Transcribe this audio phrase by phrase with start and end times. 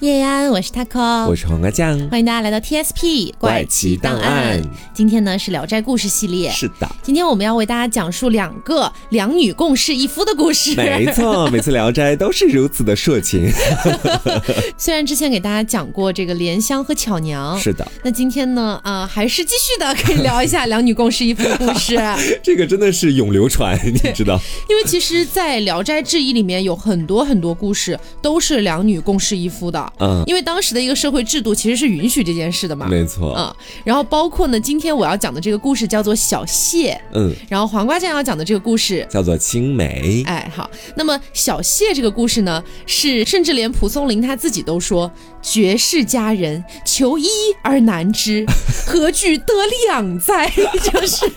[0.00, 4.58] 叶安，我是 taco，我是黄瓜酱，欢迎大家来到 TSP 怪奇档案。
[4.94, 6.90] 今天呢是《聊斋故事》系列，是的。
[7.02, 10.74] 今天我们要为大家讲述两个两女共侍一夫的故事。
[10.74, 13.52] 没错， 每次《聊斋》都是如此的色情。
[14.78, 17.86] 虽然之前给大家讲过这个莲香和巧娘，是的。
[18.02, 21.98] 那今天呢，啊，还是继续的可以聊一下两女共侍一夫的故事。
[22.42, 24.40] 这个真的是永流传，你知道？
[24.70, 29.89] 因为其实，在《聊斋志异》里面有很多很多故事都是两女共侍一夫的。
[29.98, 33.34] 嗯，因为当时的一个社会制度其实是允许这件事的嘛，没错。
[33.36, 33.54] 嗯，
[33.84, 40.22] 然后包括呢，今天我要讲的这个故事叫做小谢，嗯，然后黄瓜酱要讲的这个故事叫做青梅。
[40.26, 45.10] 哎，好，那么小谢这个故事呢，是甚至连蒲松龄他自己都说，
[45.42, 47.28] 绝世佳人，求一
[47.62, 48.46] 而难之，
[48.86, 49.54] 何惧得
[49.88, 50.50] 两哉？
[50.92, 51.30] 就是。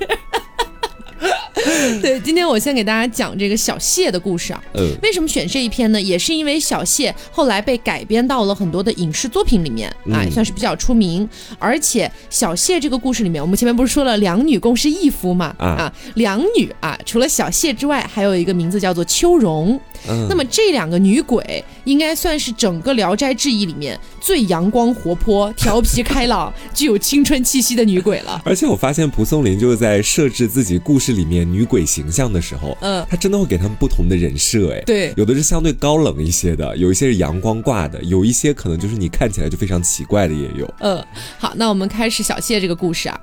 [2.02, 4.64] 对，今天我先给大家讲这个小谢的故事啊。
[4.74, 6.02] 嗯，为什么选这一篇呢？
[6.02, 11.28] 也是因为小谢后来被改编到了很多的影视作品里面啊，也算是比较出名。
[11.60, 15.56] 而且小谢这个故事里面，我们前面不是说了两女共侍一夫嘛？
[15.60, 19.80] 啊，两女啊，除了小谢之外，还有一个名字叫做秋容。
[20.28, 28.42] 那么这两个女鬼应该算是整个《聊斋志异》里面最阳光活泼、调皮开朗、 具有青春气息的女鬼了。
[28.46, 40.74] 而且我发现蒲松龄就是在设置自己故事里面女鬼形象的时候，嗯，他真的会给他们不同的人设，哎，对，有的是相对高冷一些的，有一些是阳光挂的，有一些可能就是你看起来就非常奇怪的也有。
[40.80, 41.06] 嗯，
[41.38, 43.20] 好，那我们开始小谢这个故事啊。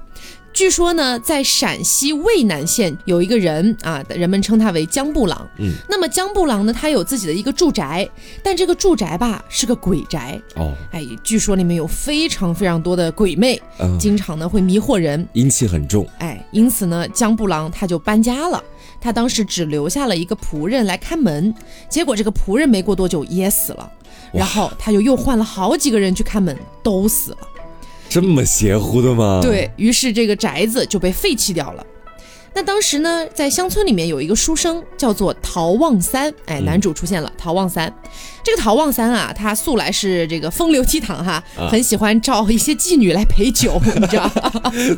[0.52, 5.48] 据说呢，在陕西渭南县有一个人啊，人们称他为江布朗。
[5.58, 8.08] 嗯，那么江布朗呢，他有自己的一个住宅，
[8.42, 10.40] 但这个住宅吧是个鬼宅。
[10.56, 13.60] 哦，哎，据说里面有非常非常多的鬼魅，
[13.98, 16.06] 经常呢会迷惑人，阴气很重。
[16.18, 18.62] 哎，因此呢，江布朗他就搬家了。
[19.00, 21.54] 他当时只留下了一个仆人来看门，
[21.88, 23.90] 结果这个仆人没过多久也死了，
[24.30, 27.38] 然后他就又换了好几个人去看门，都死了。
[28.10, 29.38] 这么邪乎的吗？
[29.40, 31.86] 对于是，这个宅子就被废弃掉了。
[32.52, 37.94] 那当时呢，在乡村里面有一个书生叫做陶望三，哎，男主出现了，陶望三。
[38.42, 41.40] 这个陶望三啊，他素来是这个风流倜傥哈，
[41.70, 44.28] 很喜欢找一些妓女来陪酒， 你知道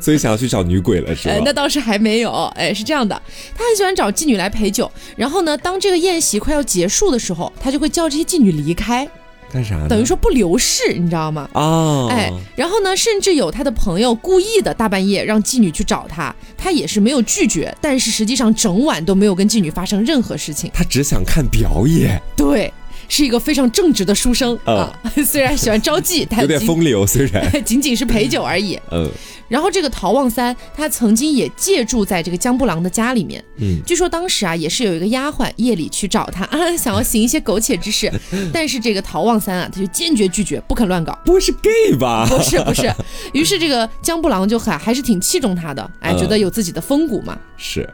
[0.00, 1.34] 所以想要去找女鬼了是吧？
[1.44, 3.20] 那倒是还没有，哎，是这样的，
[3.54, 9.06] 他很喜欢找妓女来陪酒，然后呢，当这个宴席快要结束的时候，他就会叫这些妓女离开。
[9.52, 9.86] 干啥？
[9.88, 11.48] 等于说不流逝，你知道吗？
[11.52, 20.70] 哦，哎，然后呢，甚至有他的朋友故意的大半夜让妓女去找他，他也是没有拒绝，但是实际上整晚都没有跟妓女发生任何事情。
[20.72, 22.20] 他只想看表演。
[22.36, 22.72] 对。
[23.12, 24.90] 是一个非常正直的书生啊，
[25.26, 28.80] 虽然喜欢招妓，但有点风流， 虽然仅仅是陪酒而已。
[28.90, 29.06] 嗯，
[29.48, 33.44] 然后这个陶望三，他曾经也借住在这个江布郎的家里面。
[33.58, 38.10] 嗯，据说当时啊，也是有一个丫鬟夜里去找他啊， 想要行一些苟且之事，
[38.50, 41.18] 但是这个陶望三啊，他就坚决拒绝，不肯乱搞。
[41.22, 42.26] 不会是 gay 吧？
[42.26, 42.90] 不是，不是。
[43.34, 47.38] 于是这个江布郎就还还是挺器重他的，哎，觉得有自己的风骨嘛。
[47.58, 47.86] 是。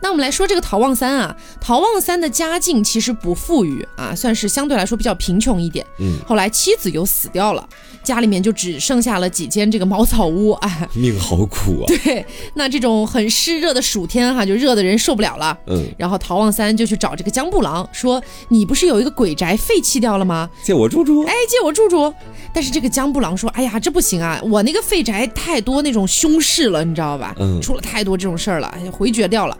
[0.00, 5.84] 那我们来说这个陶望三啊，陶望三的家境其实不富裕啊，算是相对来说比较贫穷一点。
[5.98, 7.68] 嗯，后来妻子又死掉了，
[8.02, 10.52] 家里面就只剩下了几间这个茅草屋。
[10.52, 11.86] 哎，命好苦啊。
[12.04, 15.58] 对，那这种很湿热的暑天哈，就热的人受不了了。
[15.66, 20.48] 嗯，然后陶望三就去找这个江布郎说：“你不是有一个鬼宅废弃掉了吗？
[20.62, 22.12] 借我住住。”哎，借我住住。
[22.54, 27.34] 但是这个江布郎说：“哎呀，这不行啊，我那个废宅太多那种凶事了，你知道吧？
[27.38, 29.58] 嗯，出了太多这种事儿了，回绝掉了。”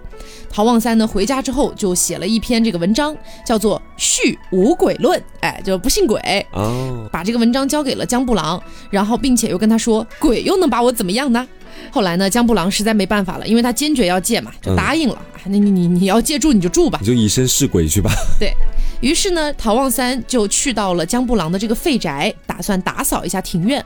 [0.50, 7.08] 陶望三呢，回家之后就写了一篇这个文章，叫做《续无鬼论》，哎，就不信鬼哦。
[7.12, 11.46] 把这个文章交给了江布朗，然后并且又跟他说，鬼又能把我怎么样呢？
[11.90, 15.20] 后来呢，江布朗实在没办法了，因为他坚决要借嘛，就答应了。
[15.44, 18.10] 那你你你要借住你就住吧，你就以身试鬼去吧。
[18.38, 18.52] 对
[19.00, 23.82] 于是呢，陶望三就去到了江布朗的这个废宅，打算打扫一下庭院。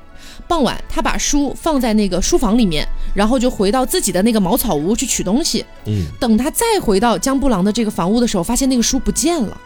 [0.48, 5.64] 傍晚，他把书放在那个书房里面，然后就回到自己的那个茅草屋去取东西。
[5.86, 9.60] 嗯，等他再回到江布朗的这个房屋的时候，发现那个书不见了，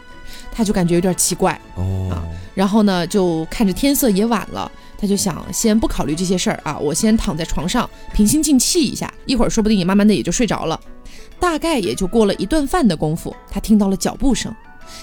[0.52, 1.60] 他就感觉有点奇怪。
[1.76, 10.78] 哦，啊，然后呢，就看着天色也晚了，他就想先不考虑这些事儿啊，我先躺在床上平心静气一下，一会儿说不定也慢慢的也就睡着了。
[11.38, 14.54] 大概也就过了一顿饭的功夫，他听到了脚步声。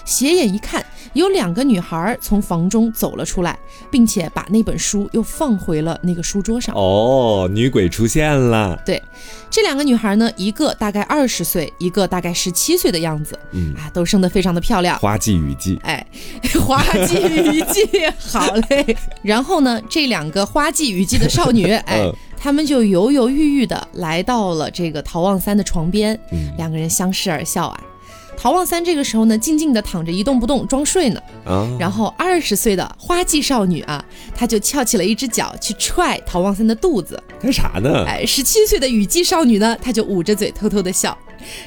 [0.05, 3.57] 斜眼一看，有两个女孩从房中走了出来，
[3.89, 6.75] 并且把那本书又放回了那个书桌上。
[6.75, 8.79] 哦，女鬼出现了。
[8.85, 9.01] 对，
[9.49, 13.37] 这两个女孩呢，一个大概二十岁，一个大概十七岁的样子。
[13.51, 14.99] 嗯啊，都生得非常的漂亮。
[14.99, 15.79] 花季雨季。
[15.83, 16.05] 哎，
[16.65, 17.81] 花季雨季，
[18.19, 18.95] 好嘞。
[19.21, 26.19] 然后呢，这两个花季雨季的少女， 哎，她们就犹犹豫豫的来到了这个陶望三的床边，
[26.57, 27.79] 两个人相视而笑啊。
[28.37, 31.21] 陶望三这个时候呢，静静的躺着一动不动，装睡呢。
[31.45, 34.03] 啊，然后二十岁的花季少女啊，
[34.35, 38.05] 她就翘起了一只脚去踹陶望三的肚子，干啥呢？
[38.05, 41.17] 哎，十七岁的雨季少女呢，她就捂着嘴偷偷的笑。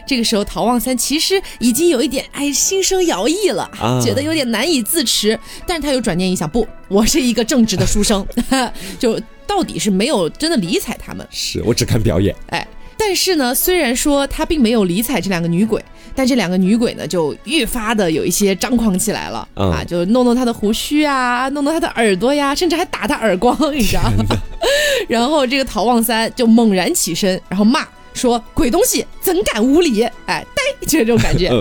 [0.06, 3.70] 这个时候，陶望三其实已经有一点哎心生摇曳了，
[4.02, 5.38] 觉得有点难以自持。
[5.66, 8.26] 但是他又转念一想，不，我是一个正直的书生，
[8.98, 11.26] 就到底是没有真的理睬他们。
[11.30, 12.34] 是我只看表演。
[12.48, 12.66] 哎，
[12.98, 15.82] 但是呢，虽然说他并没有理睬这两个女鬼，
[16.14, 24.25] 但这两个女鬼呢，就愈发的有一些张狂起来了啊，就弄弄他的胡须啊，弄弄他的耳朵呀，甚至还打他耳光，你知道吗？
[25.08, 27.87] 然后这个陶望三就猛然起身，然后骂。
[28.14, 30.02] 说鬼东西怎敢无礼？
[30.25, 31.52] 哎，呆，就是这种感觉。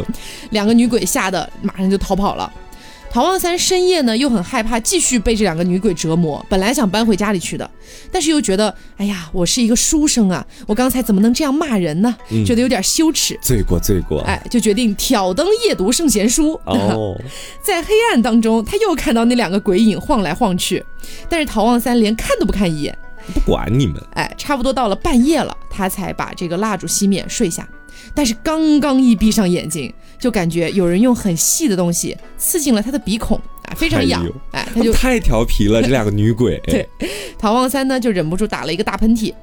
[0.52, 2.50] 两个女鬼吓得马上就逃跑了。
[3.16, 7.72] 陶望三深夜呢又很害怕继续被这两个女鬼折磨，本来想搬回家里去的，
[8.12, 12.14] 但是又觉得，哎呀，我是一个书生啊，我刚才怎么能这样骂人呢？
[12.46, 14.20] 觉得有点羞耻，罪过罪过。
[14.24, 16.60] 哎，就决定挑灯夜读圣贤书。
[16.66, 17.16] 哦，
[17.64, 20.84] 在黑暗当中，他又看到那两个鬼影晃来晃去，
[21.30, 22.98] 但是陶望三连看都不看一眼。
[23.34, 27.66] 不管你们，哎，差不多到了半夜了，他才把这个蜡烛熄灭睡下。
[28.14, 36.60] 但是刚刚一闭上眼睛，就感觉有人用很细的东西刺进了他的鼻孔，啊，非常痒，哎，他就太调皮了， 这两个女鬼。
[36.66, 36.88] 对，
[37.38, 39.34] 陶望三呢就忍不住打了一个大喷嚏，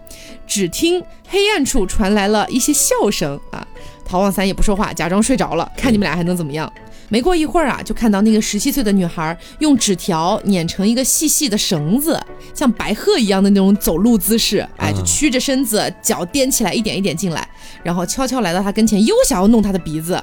[0.46, 3.66] 只听黑暗处传来了一些笑声啊，
[4.04, 6.70] 陶望三也不说话，假装睡着了，看你们俩还能怎么样。
[7.08, 12.18] 没过一会儿啊，就看到那个十七岁的女孩用纸条捻成一个细细的绳子，
[12.54, 17.46] 像白鹤一样的那种走路姿势，哎，就曲着身子，脚踮起来，一点一点进来，
[17.82, 20.18] 然后悄悄来到他跟前，又想要弄他的鼻子。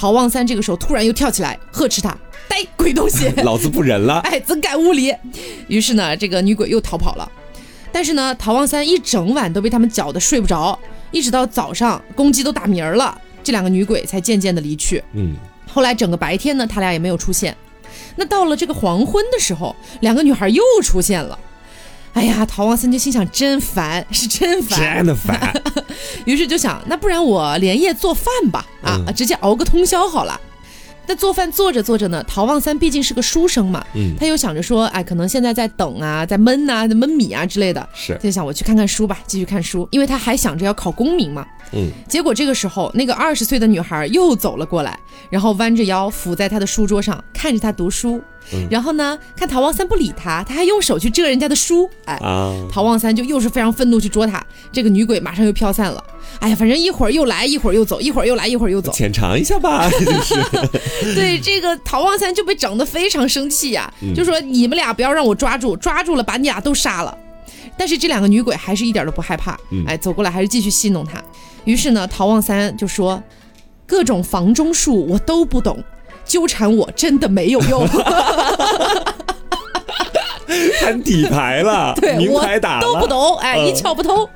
[0.00, 2.08] 陶望三这个时候突然又跳起来呵斥他
[2.48, 4.20] ：“呆鬼东西， 老子不忍了！
[4.24, 5.14] 哎，怎敢无礼！”
[5.68, 7.30] 于是呢，这个女鬼又逃跑了。
[7.92, 10.78] 但是呢，陶望三一整晚都被他们搅得睡不着，
[11.10, 13.14] 一直到早上公鸡都打鸣了，
[13.44, 15.04] 这两个女鬼才渐渐的离去。
[15.12, 15.36] 嗯。
[15.70, 17.54] 后来整个白天呢，他俩也没有出现。
[18.16, 21.38] 那到了这个黄昏的时候，两个女孩又出现了。
[22.12, 25.52] 哎呀，陶王三就心想：真烦，是真烦，真的烦。
[26.26, 30.38] 于是就想，那不然我连夜做饭吧，啊，直接熬个通宵好了。
[31.06, 41.90] 那做饭做着做着呢，陶望三毕竟是个书生嘛，嗯，他又想着说，哎，可能现在在等啊，在焖呐，在焖米啊之类的，是，就想我去看看书吧，继续看书，因为他还想着要考功名嘛，嗯。
[42.08, 48.20] 结果这个时候，那个二十岁的女孩又走了过来，然后弯着腰伏在他的书桌上，看着他读书。
[48.68, 56.02] 然后呢，看陶望三不理他，他还用手去遮人家的书，哎，啊陶望三就又是非常愤怒去捉他，这个女鬼马上又飘散了。
[56.40, 60.34] 哎呀，反正一会儿又来，一会儿又走，一会儿又来，一会儿又走，浅尝一下吧， 就是。
[61.14, 67.16] 对，这个陶望三就被整得非常生气呀，就说你们俩不要让我抓住，抓住了把你俩都杀了。
[67.76, 69.56] 但是这两个女鬼还是一点都不害怕，
[69.86, 71.22] 哎，走过来还是继续戏弄他。
[71.64, 73.22] 于是呢，陶望三就说，
[73.86, 75.82] 各种房中术我都不懂。
[76.24, 77.84] 纠缠我真的没有用，
[80.80, 84.28] 摊底牌了， 对，明牌打都不懂，哎，一窍不通。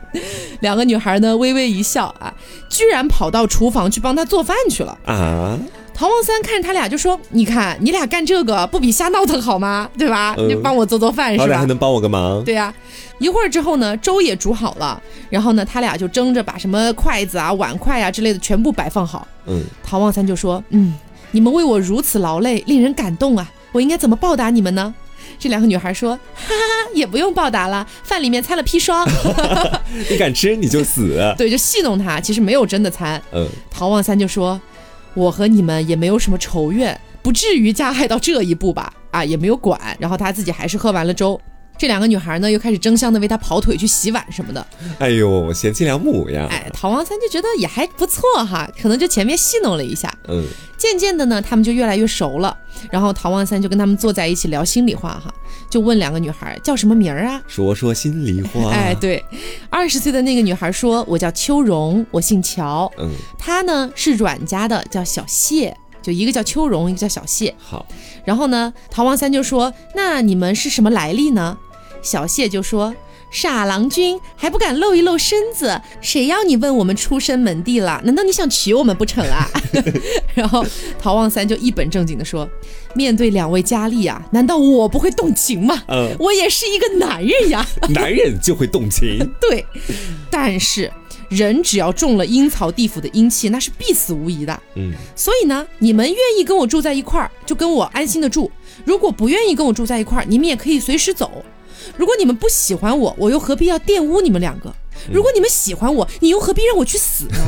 [0.59, 2.35] 两个女孩呢，微微一笑啊，
[2.69, 5.57] 居然跑到厨房去帮他做饭去了啊。
[5.95, 9.89] 陶望三看着他俩就说：“你看，你俩干这个不比瞎闹腾好吗？
[9.97, 10.35] 对吧？
[10.49, 11.59] 你帮我做做饭是吧？
[11.59, 12.43] 还能帮我个忙？
[12.45, 12.73] 对呀。
[13.19, 15.01] 一会儿之后呢，粥也煮好了，
[15.31, 19.27] 然后呢，他俩就争着把什么筷子啊、碗筷啊之类的全部摆放好。
[19.47, 20.95] 嗯，陶望三就说：嗯。”
[21.31, 23.51] 你们为我如此劳累，令人感动啊！
[23.73, 24.95] 我应该怎么报答你们呢？
[25.37, 29.05] 这两个女孩说：“哈哈，也不用报答了，饭里面掺了砒霜，
[30.09, 33.21] 你敢吃你就死。”对，就戏弄他，其实没有真的掺。
[33.33, 34.61] 嗯，陶望三就说
[35.15, 38.93] ：“我和你们也没有什么仇怨，不至于加害到这一步吧？
[39.11, 41.41] 啊，也没有管。”然后他自己还是喝完了粥。
[41.77, 44.65] 这两个女孩呢，又开始争相的为他跑腿去洗碗什么的。
[44.99, 46.47] 哎呦，贤妻良母呀！
[46.51, 50.13] 哎，陶王三就觉得也还不错哈，可能就前面戏弄了一下。
[50.29, 50.45] 嗯，
[50.79, 52.57] 渐渐的呢，他们就越来越熟了。
[52.91, 55.33] 然后陶王三就跟他们坐在一起聊心里话哈，
[55.69, 57.43] 就问两个女孩叫什么名儿啊？
[57.49, 58.71] 说说心里话。
[58.73, 59.23] 哎，对，
[59.69, 62.91] 二十岁的那个女孩说：“我叫秋荣，我姓乔。
[62.99, 65.77] 嗯，她呢是阮家的，叫小谢。
[66.03, 67.55] 就一个叫秋荣，一个叫小谢。
[67.57, 67.87] 好，
[68.27, 71.57] 然后呢，陶王三就说：那你们是什么来历呢？
[72.05, 72.95] 小谢就说
[73.31, 78.01] ：“傻郎君还不敢露一露身子，谁要你问我们出身门第了？
[78.05, 79.49] 难道你想娶我们不成啊？”
[80.35, 80.65] 然后
[80.99, 82.49] 陶望三就一本正经的说
[82.95, 85.83] ：“面对两位佳丽啊，难道我不会动情吗？
[85.89, 89.19] 嗯，我也是一个男人呀， 男人就会动情。
[89.41, 89.65] 对，
[90.31, 90.93] 但是
[91.31, 94.61] 人只要中了阴曹地府的阴气，那是必死无疑的。
[94.75, 98.51] 嗯，所以呢，你们愿意跟我住在一块儿，就跟我安心的住；
[98.85, 101.45] 如果不愿意跟我住在一块儿，你们也可以随时走。”
[101.97, 104.75] 如果你们不喜欢我，我又何必要玷污你们两个？
[105.13, 107.39] 如果你们喜欢我，你又何必让我去死呢？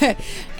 [0.00, 0.16] 哎，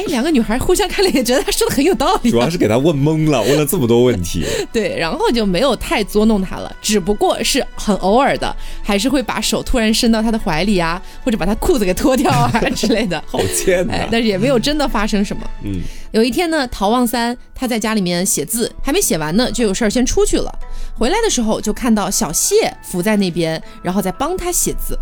[0.06, 2.30] 两个女孩互相看了也觉得他说的很有道理。
[2.30, 4.44] 主要是给他问懵了，问了这么多问题。
[4.72, 13.22] 对，然后就没有太捉弄他了，只不过是很偶尔的，还是会把手突然伸到他的怀里啊，或者把他裤子给脱掉啊 之类的。
[13.26, 14.08] 好贱啊！
[14.10, 15.42] 但是也没有真的发生什么。
[15.64, 15.80] 嗯，
[16.12, 20.52] 有一天呢，陶望三他在家里面写字，还没写完呢，就有事儿先出去了。
[20.94, 24.98] 回来的时候就看到小谢伏在那边，然后在帮他写字。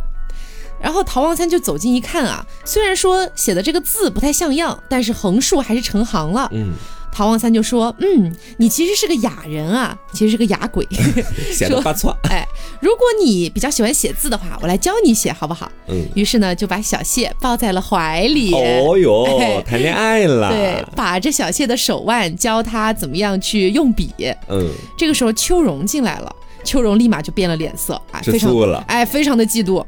[0.80, 6.48] 然后陶望三就走近一看啊，虽然说写的这个字不太像样，但是横竖还是成行了。
[6.52, 6.72] 嗯。
[7.12, 10.86] 陶望三就说：“嗯，你其实是个哑人啊，其实是个哑鬼。
[11.52, 12.16] 写的发错。
[12.30, 12.46] 哎，
[12.80, 15.70] 如果你比较喜欢写字的话，我来教你写好不好？
[15.88, 16.06] 嗯。
[16.14, 18.54] 于是呢，就把小谢抱在了怀里。
[18.54, 20.50] 哦哟，谈恋爱了。
[20.52, 24.12] 对，把着小谢的手腕，教他怎么样去用笔。
[24.48, 24.70] 嗯。
[24.96, 26.32] 这个时候，秋荣进来了，
[26.62, 28.54] 秋荣立马就变了脸色啊，非常
[28.86, 29.84] 哎，非常的嫉妒。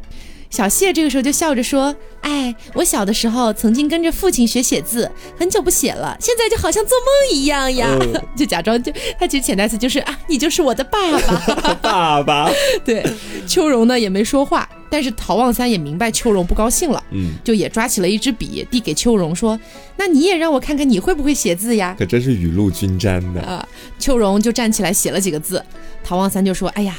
[0.52, 7.88] 小谢这个时候就笑着说：“哎，我小的时候曾经跟着父亲学写字，很久不写了，现在就好像做梦一样呀。
[8.36, 12.50] ”就假装就他其实潜台词就是啊，你就是我的爸爸， 爸爸。
[12.84, 13.02] 对，
[13.48, 19.58] 秋荣呢也没说话，但是陶望三也明白秋荣不高兴了，嗯，就也抓起了一支笔递给秋荣说
[19.96, 23.66] ：“那你也让我看看你会不会写字呀？”可真是雨露均沾的啊！
[23.98, 25.64] 秋荣就站起来写了几个字，
[26.04, 26.94] 陶望三就说：“哎呀。”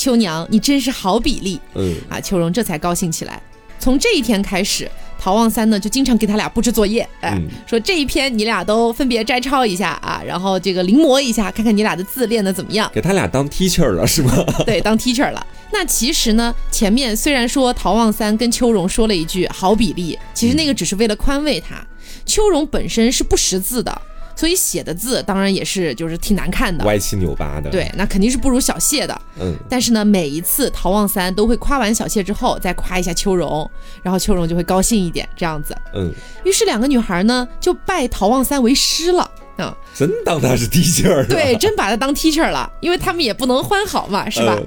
[0.00, 1.60] 秋娘，你真是好比例。
[1.74, 3.38] 嗯啊，秋荣这才高兴起来。
[3.78, 12.90] 从这一天开始，陶望三呢就经常给他俩布置作业，哎，说这一篇你俩都分别摘抄一下啊，然后这个临摹一下，看看你俩的字练得怎么样。
[12.94, 14.32] 给他俩当 teacher 了是吗？
[14.64, 15.46] 对，当 teacher 了。
[15.70, 21.76] 那其实呢，前面虽然说陶望三跟秋荣说了一句好比例，其实那个只是为了宽慰他。
[22.24, 24.00] 秋荣本身是不识字的。
[24.40, 27.68] 所以写的字当然也是就是挺难看的，歪七扭八的。
[27.68, 29.20] 对，那肯定是不如小谢的。
[29.38, 33.70] 嗯，但是呢，每一次陶望三都会夸完小谢之后，再夸一下秋荣，
[34.02, 35.76] 然后秋荣就会高兴一点，这样子。
[35.92, 36.10] 嗯，
[36.42, 39.30] 于是两个女孩呢就拜陶望三为师了。
[39.58, 44.58] 嗯，真当他是 teacher 对，真把他当 teacher 了，因为他们也不能欢好嘛，是吧？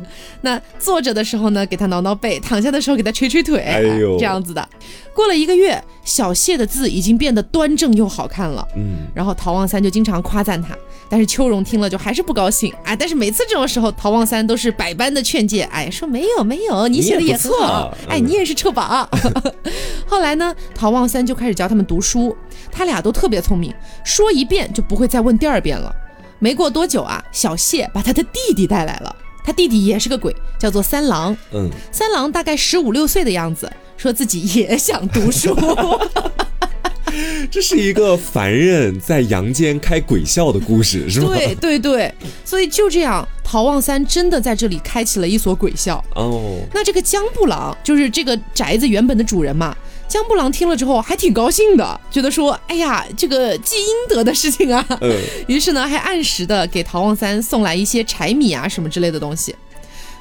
[0.42, 4.70] 那坐着的时候呢，给他挠挠背；躺下的时候给他捶捶腿，哎呦，这样子的。
[5.13, 8.67] 过了一个月，小谢的字已经变得端正又好看了。
[8.75, 10.75] 嗯，然后陶望三就经常夸赞他，
[11.08, 12.74] 但是秋荣听了就还是不高兴。
[12.84, 19.08] 哎，但是每次这种时候，陶望三都是百般的劝诫，哎，说没有没有，你写的也错，哎，你也是臭宝。
[20.08, 22.36] 后来呢，陶望三就开始教他们读书，
[22.72, 25.93] 他俩都特别聪明，说一遍就不会再问第二遍了。
[26.39, 31.35] 没过多久啊，小谢把他的弟弟带来了，他弟弟也是个鬼，叫做三郎。
[31.51, 33.71] 嗯，三郎大概十五六岁的样子。
[33.95, 35.55] 说自己也想读书，
[37.50, 41.27] 这是一个凡人在阳间开鬼校的故事，是吗？
[41.27, 46.03] 对对对，所以就这样，陶望三真的在这里开启了一所鬼校。
[46.15, 49.73] 哦，那这个江布朗就是这个宅子原本的主人嘛？
[50.13, 59.55] 江布朗听了之后还挺高兴的，觉得说：“哎呀，这个积阴德的事情啊。”嗯， 于是呢，还按时的给陶望三送来一些柴米啊什么之类的东西。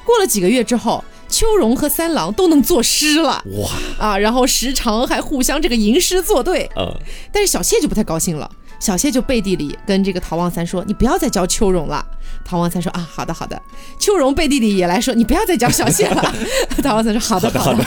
[0.03, 1.03] 过了几个月之后。
[1.29, 4.15] 秋荣和三郎都能作诗了哇啊！
[4.15, 6.95] 然后时常还互相这个吟诗作对嗯，
[7.31, 8.47] 但是小谢就不太高兴了。
[8.83, 12.05] 小谢就背地里跟这个陶望三说：“你不要再教秋荣了。”
[12.43, 13.57] 陶望三说：“啊，好的好的。”
[13.97, 16.35] 秋荣背地里也来说：“你不要再教小谢了。”
[16.83, 17.85] 陶望三说：“好的好的。”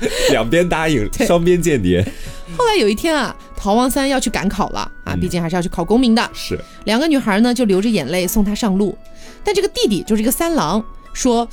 [0.30, 2.06] 两边答应， 双边间谍。
[2.54, 6.30] 后来有一天啊，陶望三要去赶考了啊，毕竟还是要去考功名的。
[6.34, 8.94] 是两个女孩呢，就流着眼泪送他上路。
[9.42, 11.48] 但这个弟弟就是一个三郎说。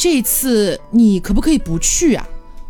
[0.00, 2.24] 这次你可不可以不去啊？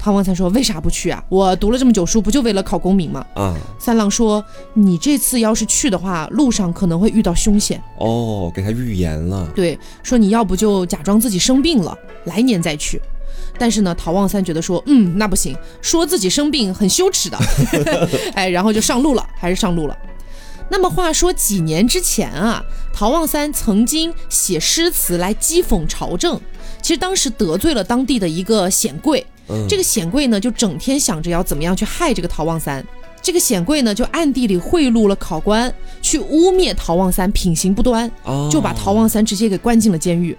[0.09, 1.23] 唐望三说：“为啥不去啊？
[1.29, 9.47] 我读了这么久书，不就为了考功名吗？”啊，三郎说：“你这次要是去的话，路上可能会遇到凶险。”哦，给他预言了。
[9.55, 12.99] 对，说你要不就假装自己生病了，来年再去。
[13.59, 17.39] 但是呢，陶望三觉得说：“嗯，那不行，说自己生病很羞耻的。”
[18.33, 19.95] 哎，然后就上路了，还是上路了。
[20.71, 26.41] 那么话说几年之前啊，陶望三曾经写诗词来讥讽朝政。
[26.81, 29.27] 其实当时得罪了当地的一个显贵，
[29.69, 32.85] 这个显贵呢就整天想着要怎么样去害这个陶望三。
[33.21, 38.11] 这个显贵呢就暗地里贿赂了考官，去污蔑陶望三品行不端，
[38.51, 40.37] 就把陶望三直接给关进了监狱。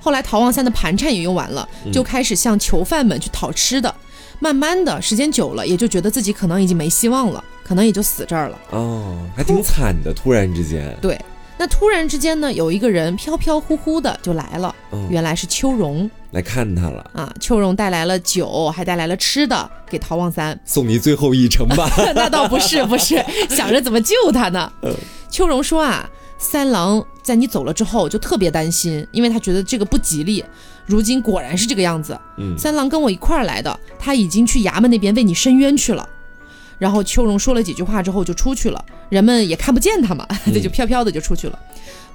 [0.00, 3.94] 后来陶望三的盘缠也用完了，就开始向囚犯们去讨吃的。
[4.40, 8.58] 慢慢的时间久了，也就觉得自己可能已经没希望了，可能也就死这儿了。
[8.70, 10.96] 哦，还挺惨的，突然之间。
[11.00, 11.16] 对。
[11.58, 14.74] 那突然之间呢，有一个人飘飘忽忽的就来了，
[15.08, 17.32] 原来是秋荣来看他了啊。
[17.40, 21.88] 秋荣带来了酒，还带来了吃的给陶望三， 送你最后一程吧。
[22.16, 24.72] 那倒不是， 不是想着怎么救他呢。
[25.30, 30.44] 秋荣说啊，三郎在你走了之后就特别担心，因为他觉得这个不吉利。
[30.84, 32.18] 如今果然是这个样子。
[32.38, 36.08] 嗯，三郎跟我一块儿来的，他已经去衙门那边为你申冤去了。
[36.82, 41.56] 然后秋荣说了几句话之后就出去了，人们也看不见他嘛， 他就飘飘的就出去了。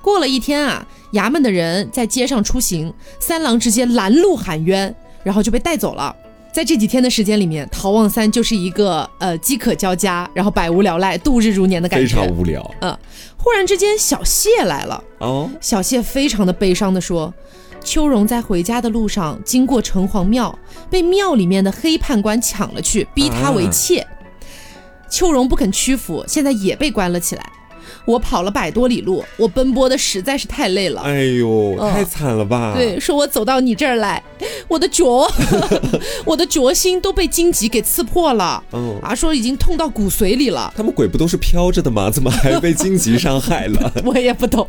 [0.02, 4.94] 过了一天啊，衙门的人在街上出行，三郎直接拦路喊冤，
[5.24, 6.14] 然后就被带走了。
[6.52, 12.70] 在这几天的时间里面，陶望三就是一个呃饥渴交加，然后百无聊赖、度日如年的感觉，非常无聊。
[12.82, 12.98] 嗯，
[13.38, 15.02] 忽然之间，小谢来了。
[15.20, 17.34] 哦，小谢非常的悲伤的说，
[17.82, 20.60] 秋荣在回家的路上经过城隍庙，
[20.90, 24.06] 被庙里面的黑判官抢了去，逼他为妾。
[25.10, 27.44] 秋荣不肯屈服，现在也被关了起来。
[28.04, 31.02] 我跑了百多里路，我奔波的实在是太累了。
[31.02, 32.74] 哎呦，太惨了吧！
[32.74, 34.22] 对，说我走到你这儿来，
[34.70, 35.30] 我的脚，
[36.24, 38.64] 我的脚心都被荆棘给刺破了。
[38.72, 40.74] 嗯，啊，说已经痛到骨髓里了。
[40.76, 42.10] 他们鬼不都是飘着的吗？
[42.10, 43.92] 怎么还被荆棘伤害了？
[44.06, 44.66] 我也不懂。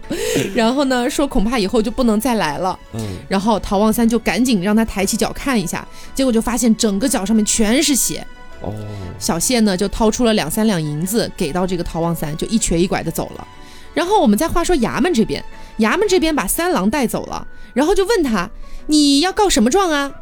[0.53, 2.77] 然后呢，说恐怕以后就不能再来了。
[2.95, 8.27] 嗯，然后陶望三就赶紧让他抬起脚看一下，结果就发现整个脚上面全是血。
[8.61, 8.75] 哦，
[9.19, 13.47] 小谢呢就掏出了两三两银子给到这个陶望三，就一瘸一拐的走了。
[13.95, 15.45] 然后我们再话说衙门这边，
[15.79, 18.49] 衙门这边把三郎带走了，然后就问他
[18.87, 20.13] 你要告什么状啊？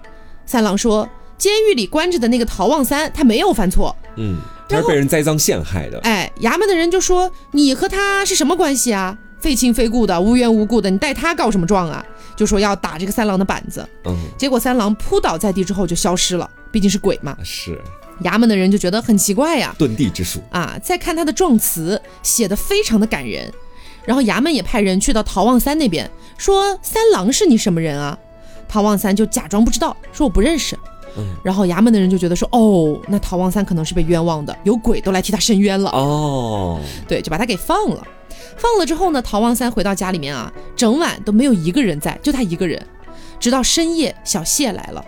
[0.47, 4.38] 三郎说监狱里关着的那个陶望三他没有犯错，嗯，
[4.69, 5.99] 他是被人栽赃陷害的。
[6.00, 9.19] 哎，衙门的人就说你和他是什么关系啊？
[9.38, 12.05] 非亲非故的，无缘无故的，你带他告什么状啊？
[12.35, 13.87] 就说要打这个三郎的板子。
[14.05, 17.37] 嗯，结果三郎扑倒在地之后就消失了，毕竟是鬼嘛。
[17.45, 17.78] 是。
[18.23, 20.78] 衙门的人就觉得很奇怪呀，遁地之术啊！
[20.82, 23.52] 再看他的状词，写的非常的感人。
[24.04, 26.08] 然后衙门也派人去到陶望三那边，
[26.38, 28.18] 说三郎是你什么人啊？
[28.68, 30.78] 陶望三就假装不知道，说我不认识。
[31.18, 35.90] 嗯，然后衙门的人就觉得说，哦，那陶望三可能是被冤枉的，有鬼都来替他伸冤了。
[35.90, 38.06] 哦，对，就把他给放了。
[38.56, 42.85] 放了之后呢，陶望三回到家里面啊，整晚都没有一个人在，就他一个人。
[43.38, 45.04] 直到深夜，小谢来了，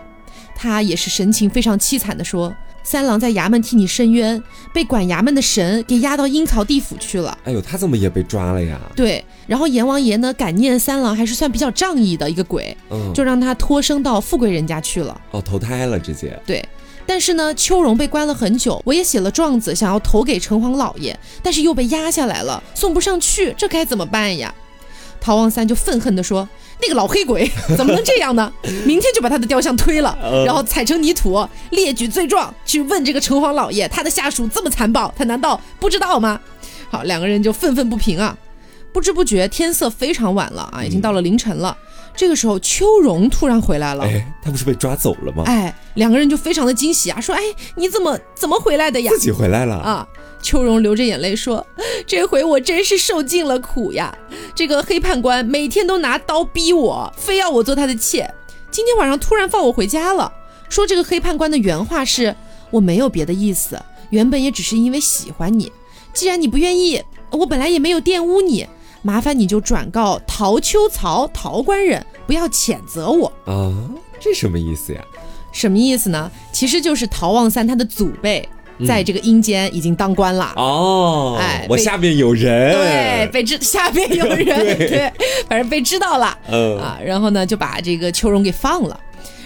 [0.55, 2.53] 他也是神情非常凄惨的说。
[2.83, 4.41] 三郎在衙门替你伸冤，
[4.73, 7.37] 被管衙门的神给押到阴曹地府去了。
[7.43, 8.79] 哎呦，他怎么也被抓了呀？
[8.95, 15.19] 对，然后阎王爷呢，感念三郎还是算比较仗义的一个鬼，嗯，就让他托生到富贵人家去了。
[15.31, 16.37] 哦，投胎了直接。
[16.45, 16.63] 对，
[17.05, 24.53] 但是呢，秋荣被关了很久，我也写了状子想要投给城隍老爷，但是又被压下来了，送不上去，这该怎么办呀？
[25.19, 26.47] 陶望三就愤恨地说。
[26.81, 28.49] 那个老黑鬼怎么能这样呢？
[28.85, 36.39] 明天就把他的雕像推了，然后踩成泥土，列举罪状，去问这个城隍老爷，他的下属这么残暴，他难道不知道吗？
[36.89, 38.37] 好，两个人就愤愤不平啊。
[38.93, 41.77] 不知不觉天色非常晚了啊，已经到了凌晨了。
[42.19, 45.45] 这个时候秋荣突然回来了，哎，他不是被抓走了吗？
[45.47, 47.41] 哎，两个人就非常的惊喜啊，说，哎，
[47.75, 49.09] 你怎么怎么回来的呀？
[49.13, 50.05] 自己回来了啊。
[50.41, 51.65] 秋荣流着眼泪说
[52.05, 54.13] ：“这回我真是受尽了苦呀！
[54.53, 58.29] 这个黑判官每天都拿刀逼我，非要我做他的妾。
[58.69, 60.29] 今天晚上突然放我回家了，
[60.67, 62.35] 说这个黑判官的原话是：
[62.69, 65.71] 我没有别的意思，原本也只是因为喜欢你。
[66.11, 67.01] 既然你不愿意，
[67.31, 68.67] 我本来也没有玷污你，
[69.01, 73.73] 麻烦你就转告陶秋曹陶官人，不要谴责我啊！
[74.19, 75.01] 这什么意思呀？
[75.51, 76.29] 什么意思呢？
[76.51, 78.47] 其实就是陶望三他的祖辈。”
[78.87, 84.45] 在这个阴间已经当官了哦，哎，我下面有人，对，被知下面有人，
[84.79, 85.11] 对，
[85.49, 88.97] 反正被知道了，嗯啊，然后呢就把这个秋荣给放了，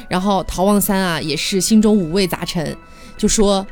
[0.07, 2.77] 然后陶望三啊也是心中五味杂陈，
[3.17, 3.65] 就说，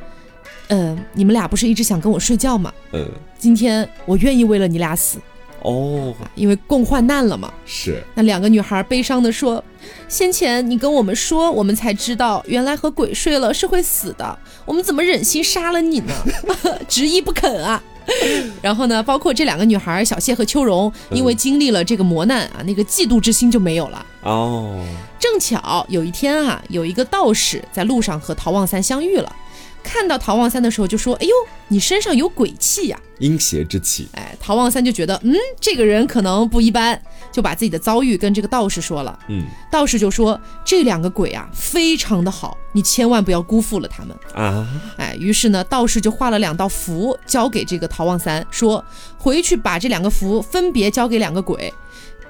[0.70, 2.74] 嗯，你们俩不是一直想跟我睡觉吗？
[2.94, 5.20] 嗯，今天我愿意为了你俩死。
[5.62, 7.52] 哦，因为共患难了嘛。
[7.66, 8.04] 是。
[8.16, 9.64] 那两个女孩悲伤的说
[10.10, 14.40] ：“先前你跟我们说，我们才知道原来和鬼睡了是会死的。
[14.66, 16.14] 我们怎么忍心杀了你呢？
[16.88, 17.82] 执意不肯啊。
[18.62, 24.06] 然后呢，包括这两个女孩小谢和秋荣，因为经历了这个磨难啊，那个嫉妒之心就没有了。
[24.24, 24.84] 哦。
[25.20, 29.36] 正巧有一天啊，有一个道士在路上和陶望三相遇了。
[29.84, 31.34] 看到陶望三的时候，就说：“哎呦，
[31.68, 39.18] 你身上有鬼气呀，阴邪之气。”哎，陶望三就觉得，嗯，这个人可能不一般，就把自己的遭遇跟这个道士说了。
[39.28, 44.68] 嗯，道士就说：“这两个鬼啊，非常的好，你千万不要辜负了他们啊。”
[44.98, 48.84] 哎，于是呢，道士就画了两道符，交给这个陶望三，说
[49.18, 51.74] ：“回去把这两个符分别交给两个鬼，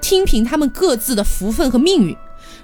[0.00, 2.16] 听凭他们各自的福分和命运。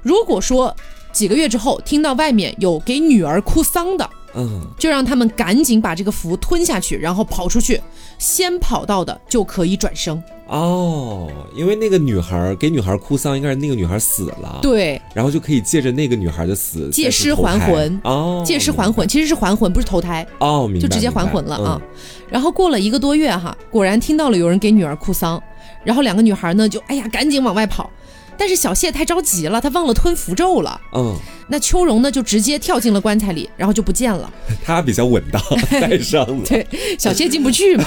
[0.03, 0.74] 如果说
[1.12, 7.81] 几个月之后听到外面有给女儿哭丧的。”嗯，就让他们赶紧把这个符吞下去，然后跑出去，
[8.18, 10.23] 先跑到的就可以转生。
[10.47, 21.81] 哦，因为那个女孩给女孩哭丧，应该是那个女孩死了，对，然后就可以借着那个女孩的死借尸还魂哦，借尸还魂其实是还魂，不是投胎哦，明白，就直接还魂了啊。
[22.29, 25.42] 然后过了一个多月哈，果然听到了有人给女儿哭丧，
[25.83, 27.90] 然后两个女孩呢就哎呀赶紧往外跑。
[28.38, 30.81] 但是小谢太着急了，他忘了吞符咒了。
[30.94, 31.16] 嗯，
[31.48, 34.33] 那秋荣呢，就直接跳进了棺材里，然后就不见了。
[34.64, 35.42] 他比较稳当，
[35.81, 36.46] 带上了。
[36.46, 36.66] 对，
[36.98, 37.85] 小谢进不去嘛。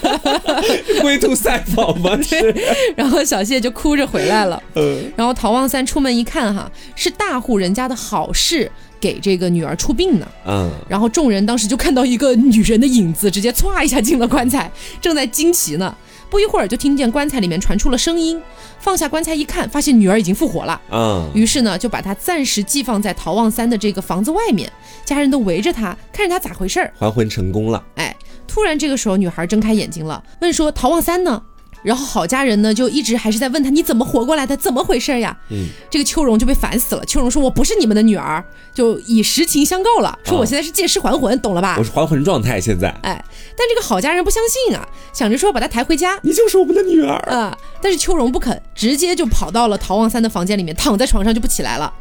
[1.02, 2.16] 龟兔赛跑嘛？
[2.16, 2.54] 对。
[2.96, 4.62] 然后小谢就哭着回来了。
[4.74, 5.12] 嗯。
[5.14, 10.26] 然后陶望三出门一看，哈，是大户人家的好事给这个女儿出殡呢。
[10.46, 10.70] 嗯。
[10.88, 15.94] 然后众人当时就看到一个女人的影子，直接歘一下进了棺材，正在惊奇呢。
[16.30, 18.40] 不一会儿就听见棺材里面传出了声音，
[18.78, 20.80] 放下棺材一看，发现女儿已经复活了。
[20.90, 24.70] 嗯，于是呢就把她暂时寄放在陶望三的这个房子外面，
[25.04, 26.92] 家人都围着她，看着她咋回事儿。
[26.98, 27.82] 还魂成功了。
[27.96, 28.14] 哎，
[28.46, 31.42] 突然这个时候女孩睁开眼睛了，问说陶望三呢？
[31.82, 35.36] 然后郝家人呢，就一直还是在问他你怎么活过来的，怎么回事呀？
[35.50, 37.04] 嗯，这个秋荣就被烦死了。
[37.04, 40.18] 秋荣说：“我不是你们的女儿，就以实情相告了。
[40.24, 41.76] 说我现在是借尸还魂，懂了吧？
[41.78, 42.88] 我是还魂状态现在。
[43.02, 43.24] 哎，
[43.56, 47.56] 但这个郝家人不相信啊，想着说把她抬回家，你就是我们的女儿啊。
[47.80, 51.92] 但是秋荣不肯，直接就跑到了陶望三的房间里面，躺在床上就不起来了。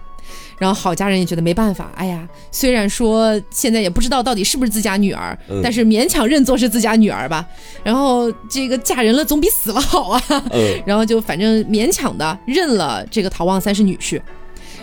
[0.57, 7.45] 然后好家人也觉得没办法，哎呀，虽然说现在也不知道到底是不是自家女儿，但是勉强认作是自家女儿吧。
[7.83, 10.21] 然后这个嫁人了总比死了好啊。
[10.85, 14.21] 然后就反正勉强的认了这个陶望三是女婿。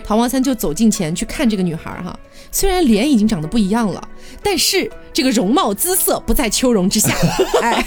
[0.06, 2.18] 陶望三就走近前去看这个女孩哈。
[2.54, 4.08] 虽然脸已经长得不一样了，
[4.40, 7.12] 但是这个容貌姿色不在秋容之下，
[7.60, 7.84] 哎，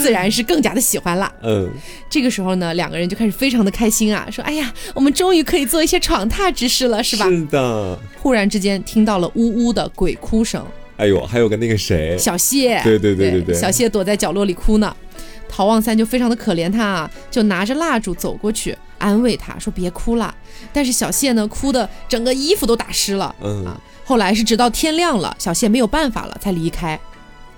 [0.00, 1.30] 自然是更加的喜欢了。
[1.42, 1.68] 嗯，
[2.08, 7.98] 这个时候呢，两个人就开始非常的开心啊，说：“哎呀，我们终于可以做一些闯榻之事了，是吧？”是的。
[8.22, 10.64] 忽然之间听到了呜呜的鬼哭声，
[10.96, 14.94] 哎呦，还有个那个谁，小谢，对对对对对，小谢躲在角落里哭呢。
[15.48, 20.34] 陶望三就非常的可怜他啊，就拿着蜡烛走过去安慰他说：“别哭了。”
[20.72, 23.34] 但是小谢呢，哭的整个衣服都打湿了。
[23.42, 26.98] 嗯啊，后来是直到天亮了，小谢没有办法了，才离开。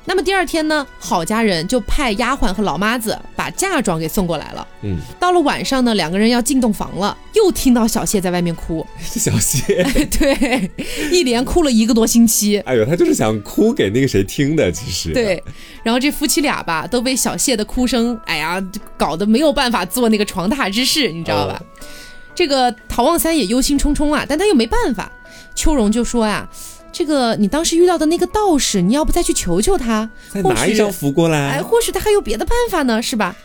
[0.09, 4.67] 那么第二天呢，郝家人就派丫鬟和老妈子把嫁妆给送过来了。
[4.83, 8.87] 嗯，到了晚上呢，两个人要进洞房了，又听到小谢在外面哭。
[9.01, 9.83] 小谢，
[10.17, 10.71] 对，
[11.11, 12.59] 一连哭了一个多星期。
[12.61, 15.13] 哎呦，他就是想哭给那个谁听的，其实。
[15.13, 15.43] 对，
[15.83, 18.65] 然后这夫妻俩吧，都被小谢的哭声，哎呀，
[18.97, 21.61] 搞得没有办法做那个床榻之事，你知道吧？
[22.33, 25.11] 这个陶望三也忧心忡忡啊，但他又没办法。
[25.57, 26.49] 秋荣就说呀。
[26.93, 33.37] 这个你当时遇到的那个道士，你要不再去求求他，再拿一张符过来，哎，或许他还有别的办法呢，是吧？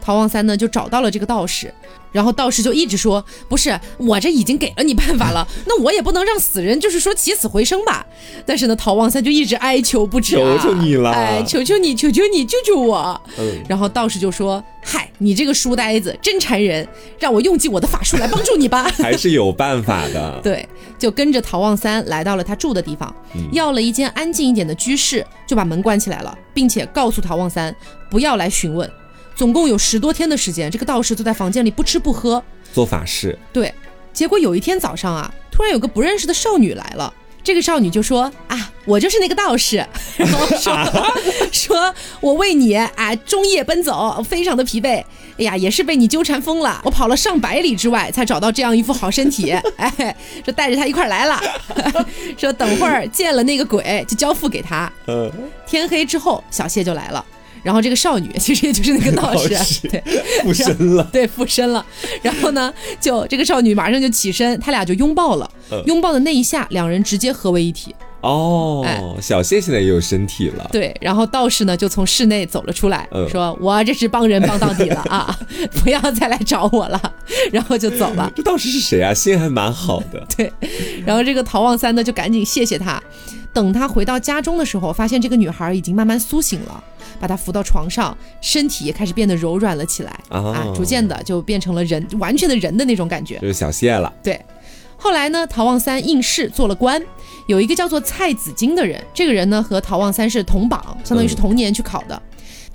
[0.00, 1.72] 陶望三呢就找到了这个道士。
[2.12, 8.06] 然后道士就一直说：“不是我这已经给了你办法了， 那我也不能让死人就是说起死回生吧。”
[8.46, 13.20] 但是呢，陶望三就一直哀求不止，求求你了，哎，求求你，求求你，救救我！
[13.38, 13.62] 嗯。
[13.68, 16.86] 然后道士就说：“嗨，你这个书呆子真缠人，
[17.18, 18.84] 让我用尽我的法术来帮助你吧。
[19.02, 20.40] ”还是有办法的。
[20.44, 23.14] 对，就跟着陶望三来到了他住的地方，
[23.52, 27.74] 要了一间安静一点的居室，就把门关起来了，并且告诉陶望三
[28.10, 28.90] 不要来询问。
[29.34, 32.42] 总共有十多天的时间，这个道士都在房间里不吃不喝
[32.72, 33.38] 做法事。
[33.52, 33.72] 对，
[34.12, 37.12] 结果有一天早上啊，突然有个不认识的少女来了。
[37.44, 39.84] 这个少女就说：“啊，我就是那个道士，
[40.16, 40.78] 然后说
[41.50, 45.04] 说我为你啊终夜奔走，非常的疲惫。
[45.38, 46.80] 哎呀，也是被你纠缠疯了。
[46.84, 49.50] 我跑了上百里之外才找到这样一副好身体。
[49.76, 51.42] 哎，说带着他一块来了。
[52.38, 54.92] 说等会儿见了那个鬼就交付给他。
[55.08, 55.28] 嗯，
[55.66, 57.26] 天黑之后小谢就来了。”
[57.62, 60.02] 然后这个少女 其实也就是那个道士，对，
[60.42, 61.84] 附身了，对，附身了。
[62.22, 65.50] 然后呢，就这个少女马上就起身，他俩就拥抱了。
[65.86, 67.94] 拥抱的那一下，两人直接合为一体。
[68.20, 70.68] 哦，小谢现在也有身体了。
[70.70, 75.36] 对，然后道士呢就从室内走了出来，说：“我这是帮人帮到底了啊，
[75.82, 77.00] 不要再来找我了。”
[77.50, 78.30] 然后就走了。
[78.36, 79.12] 这道士是谁啊？
[79.12, 80.24] 心还蛮好的。
[80.36, 80.52] 对，
[81.04, 83.02] 然后这个陶望三呢就赶紧谢谢他。
[83.52, 86.82] 等他回到家中的时候，发现这个女孩已经慢慢苏醒了。
[87.20, 94.12] 把他扶到床上，身体也开始变得柔软了起来啊，逐渐的就变成了人，完全的人的那种感觉，就是小谢了。
[94.24, 94.40] 对，
[94.96, 97.00] 后来呢，陶望三应试做了官，
[97.46, 102.20] 有一个叫做蔡子金的人，这个人呢和陶望三是同榜，相当于是同年去考的。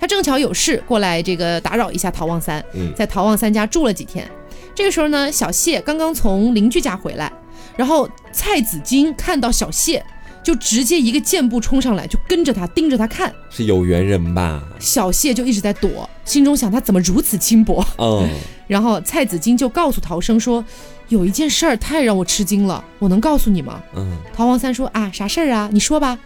[0.00, 2.64] 他正巧有事过来这个打扰一下陶望三，
[2.96, 4.26] 在陶望三家住了几天。
[4.74, 7.30] 这个时候呢，小谢刚刚从邻居家回来，
[7.76, 10.02] 然后蔡子金看到小谢。
[10.42, 14.62] 就直接一个箭步冲上来，就跟着他盯着他看，是有缘人吧？
[14.78, 17.84] 小谢就一直在躲，心中想他怎么如此轻薄。
[17.98, 18.28] 嗯，
[18.66, 20.64] 然后蔡子金就告诉陶生说，
[21.08, 23.82] 有一件事儿太让我吃惊了，我能告诉你吗？
[23.94, 24.16] 嗯。
[24.34, 25.68] 陶王三说啊，啥事儿啊？
[25.72, 26.18] 你说吧。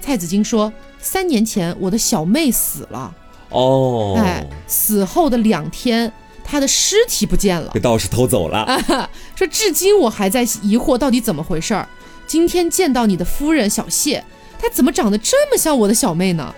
[0.00, 3.14] 蔡子金说，三年前我的小妹死了。
[3.50, 4.14] 哦。
[4.18, 6.12] 哎，死后的两天，
[6.44, 8.66] 她的尸体不见了，被道士偷走了。
[9.36, 11.88] 说至今我还在疑惑到底怎么回事儿。
[12.26, 14.24] 今天见到你的夫人小谢，
[14.58, 16.54] 她怎么长得这么像我的小妹呢？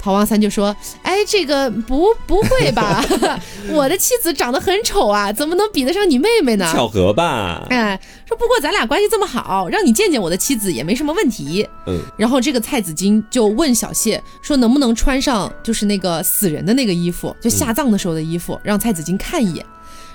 [0.00, 3.04] 陶王三就说：“哎，这个不不会吧？
[3.70, 6.68] 我的妻子长得很丑啊，怎么能比得上你妹妹呢？
[6.72, 7.64] 巧合吧？
[7.70, 11.64] 哎，说不过咱俩关系这么好，让你见见我的妻子也没什么问题。
[11.86, 19.64] 嗯，然后这个蔡子金就问小谢说，能不能穿上就是那个死人的那个衣服，就下葬的时候的衣服，让蔡子金看一眼。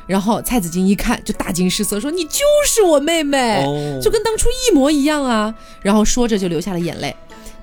[0.07, 3.61] 然后蔡子金一看就大惊失色，说你就是我妹妹，
[4.01, 5.53] 就跟当初一模一样啊。
[5.81, 7.15] 然后说着就流下了眼泪。”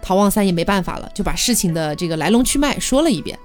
[0.02, 3.38] 陶望三也没办法了，就把事情的这个来龙去脉说了一遍。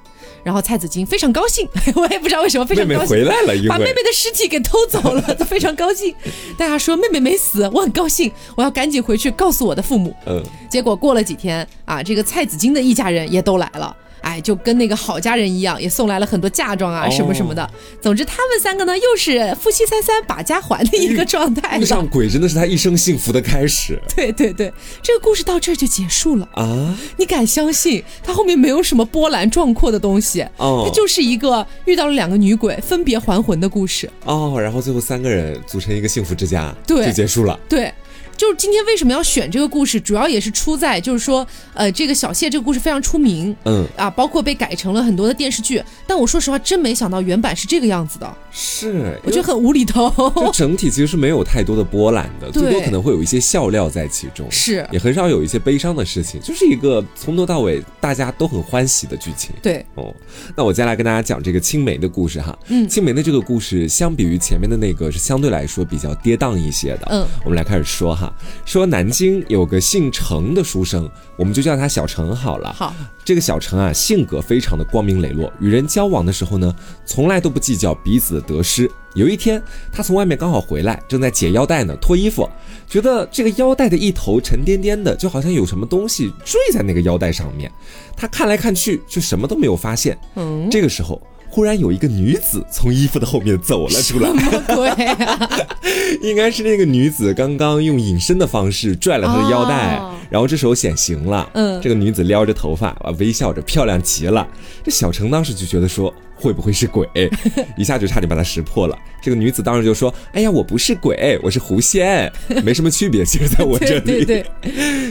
[0.44, 6.14] 然后蔡子金非常高兴， 我也不知道为什么非常高兴，回来了，把妹妹的尸体给偷走了，他非常高兴。
[6.58, 10.14] 大家说妹妹没死，我很高兴，我要赶紧回去告诉我的父母。
[10.26, 13.96] 嗯，结果过了几天啊，这个蔡子金的一家人也都来了。
[14.22, 17.70] 哎，就跟那个好家人一样，也送来了很多嫁妆啊，什么什么的。
[18.02, 21.78] 总之，他们三个呢，又是夫妻三三把家还的一个状态。
[21.80, 24.02] 遇上鬼真的是他一生幸福的开始。
[24.16, 26.98] 对对对，这个故事到这儿就结束了啊！
[27.18, 30.46] 你敢相信，他后面没有什么波澜壮阔的东西？
[30.58, 34.10] 哦，它就是一个遇到了两个女鬼分别还魂的故事。
[34.26, 37.60] 哦，然后最后三个人组成一个幸福之家，对，就结束了。
[37.68, 37.92] 对。
[38.40, 45.84] 就是今天为什么要选这个故事，主要也是出在就是说，呃，这个小谢这个故事非常出名，嗯啊，包括被改成了很多的电视剧。
[46.08, 50.10] 但我说实话，真没想到原版是这个样子的，是我觉得很无厘头。
[50.38, 59.52] 就整体其实是没有太多的波澜的，最多可能会有一些笑料在其中，是也很少有一些悲伤的事情，就是一个从头到尾大家都很欢喜的剧情。
[59.62, 60.16] 对哦，
[60.56, 62.58] 那我接下来跟大家讲这个青梅的故事哈。
[62.70, 67.08] 嗯，青梅的这个故事相比于前面的那个是相对来说比较跌宕一些的。
[67.10, 68.29] 嗯，我们来开始说哈。
[68.66, 72.74] 说南京有个姓程的书生，我们就叫他小程好了。
[72.74, 76.74] 好，这个小程啊，性格非常的光明磊落，与人交往的时候呢，
[77.06, 78.90] 从来都不计较彼此的得失。
[79.16, 79.62] 有一天，
[79.92, 82.48] 他从外面刚好回来，正在解腰带呢，脱衣服，
[82.88, 87.72] 觉得这个腰带的一头沉甸甸的，就好像有什么东西坠在那个腰带上面。
[88.16, 90.18] 他看来看去，却什么都没有发现。
[90.36, 91.22] 嗯，这个时候。
[91.50, 95.50] 忽然有一个女子从衣服的后面走了出来，什么鬼啊？
[96.22, 101.50] 应该是那个女子刚刚用隐身的方式拽了他的腰带，然后这时候显形了。
[101.54, 104.48] 嗯，这个女子撩着头发啊，微笑着，漂亮极了。
[104.84, 107.08] 这小程当时就觉得说，会不会是鬼？
[107.76, 108.98] 一下就差点把他识破了。
[109.22, 112.32] 这个女子当时就说：“哎呀，我不是鬼，我是狐仙，
[112.64, 113.26] 没什么区别。
[113.26, 114.46] 其实在我这里。”对对。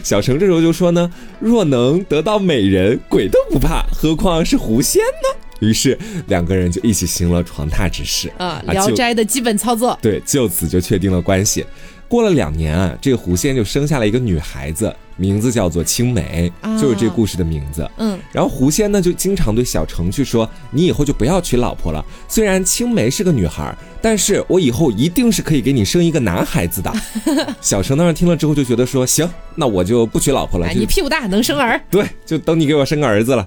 [0.03, 9.99] 小程这时候就说呢：“若能得到美人，鬼都不怕，何况是狐仙呢？”于是两个人就一起行了床榻之事啊，《聊斋》的基本操作。
[10.01, 11.65] 对，就此就确定了关系。
[12.07, 17.87] 过了两年啊，这个狐仙就生下了一个女孩子，名字叫做青梅，就是这故事的名字。
[17.99, 22.03] 嗯，然后狐仙呢就经常对小程去说：“你以后就不要娶老婆了。
[22.27, 26.91] 虽然青梅是个女孩，但是我以后一定是可以给你生一个男孩子的。
[27.61, 31.79] ”小程当时听了之后就觉得说：“行，那我就不娶老婆了。”你屁股大能生儿？
[31.91, 33.47] 对，就等你给我生个儿子了。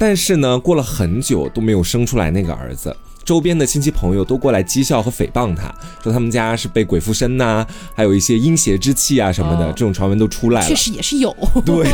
[0.00, 5.70] 但是呢，过了很久都没有生出来那个儿子，周边的亲戚朋友都过来讥笑和诽谤他，
[6.02, 10.66] 说他们家是被鬼附身呐，还有一些阴邪之气啊什么的，这种传闻都出来了。
[10.66, 11.36] 确实也是有。
[11.66, 11.86] 对。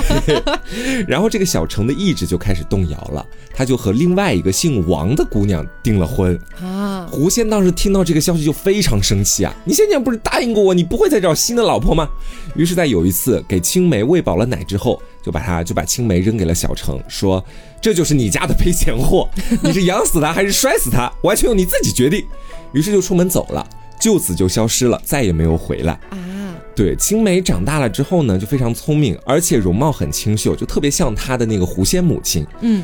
[1.09, 7.09] 然后这个小程的意志就开始动摇了，他就和另外一个姓王的姑娘订了婚啊。
[7.11, 12.09] 狐仙当时听到这个消息就非常生气啊，你先前不是答应过我，你不会再找新的老婆吗？
[12.55, 17.45] 于是，在有一次给青梅喂饱了奶之后，就把他就把青梅扔给了小程，说。
[17.79, 19.29] 这就是你家的赔钱货，
[19.63, 22.25] 你是养死他还是摔死他，完全由你自己决定。
[22.73, 23.65] 于是就出门走了，
[24.01, 26.19] 就此就消失了，再也没有回来啊。
[26.75, 32.45] 对，青梅长大了之后呢，就非常聪明，而且容貌很清秀，就特别像她的那个狐仙母亲。
[32.61, 32.83] 嗯，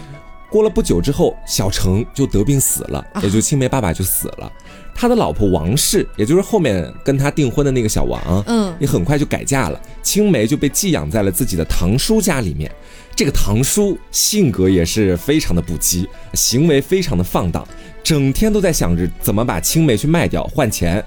[0.52, 4.52] 过了不久之后，小程就得病死了，也就青梅爸爸就死了。
[4.94, 9.80] 他的老婆王氏，也就是后面跟他订婚的那个小王，嗯，也很快就改嫁了。
[10.02, 12.70] 青梅就被寄养在了自己的堂叔家里面。
[13.16, 17.66] 这个堂叔性格也是非常的不羁，行为非常的放荡，
[18.02, 21.02] 整天都在想着怎么把青梅去卖掉换钱，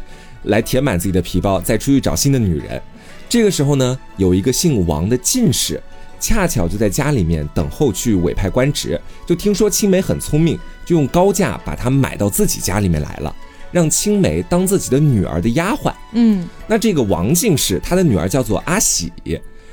[0.45, 2.81] 来填满自己的皮包，再出去找新的女人。
[3.29, 5.81] 这个时候呢，有一个姓王的进士，
[6.25, 13.35] 恰巧就在家里面等候去委派官职，就听说青梅很聪明，就用高价把她买到自己家里面来了。
[13.71, 15.93] 让青梅当自己的女儿的丫鬟。
[16.13, 19.11] 嗯，那这个王进士，他的女儿叫做阿喜。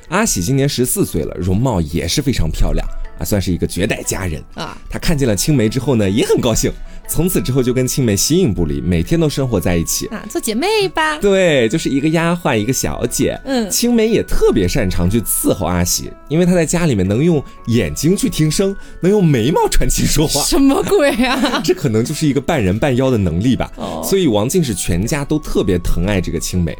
[0.08, 2.86] 阿喜今年十四岁了，容貌也是非常漂亮
[3.24, 4.76] 算是一个绝代佳人啊。
[4.88, 6.72] 他看见了青梅之后呢，也很高兴。
[7.08, 11.18] 从此之后就跟青梅形影不离，每天都生活在一起啊，做姐妹吧。
[11.18, 13.38] 对，就是一个丫鬟，一个小姐。
[13.44, 20.40] 嗯，青梅也特别擅长去伺候阿喜，因为她在家里面能用眼睛去听声，能用眉毛传情说话。
[20.42, 21.60] 什么鬼啊？
[21.62, 23.70] 这可能就是一个半人半妖的能力吧。
[23.76, 26.74] 哦，所以王进是全家都特别疼爱这个青梅。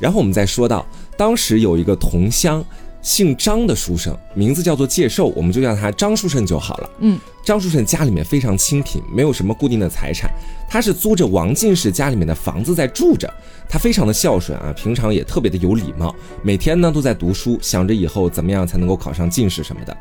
[0.00, 0.84] 然后我们再说到，
[1.16, 2.64] 当时有一个同乡。
[3.06, 6.90] 姓张的书生，名字叫做介寿，我们就叫他张书生就好了。
[6.98, 10.28] 嗯，张书生家里面非常清贫，没有什么固定的财产，
[10.68, 13.32] 他是租着王进士家里面的房子在住着。
[13.68, 19.96] 他非常的孝顺啊，平常也特别的有礼貌，每天呢都在读书，想着以后怎么样才能够考上进士什么的。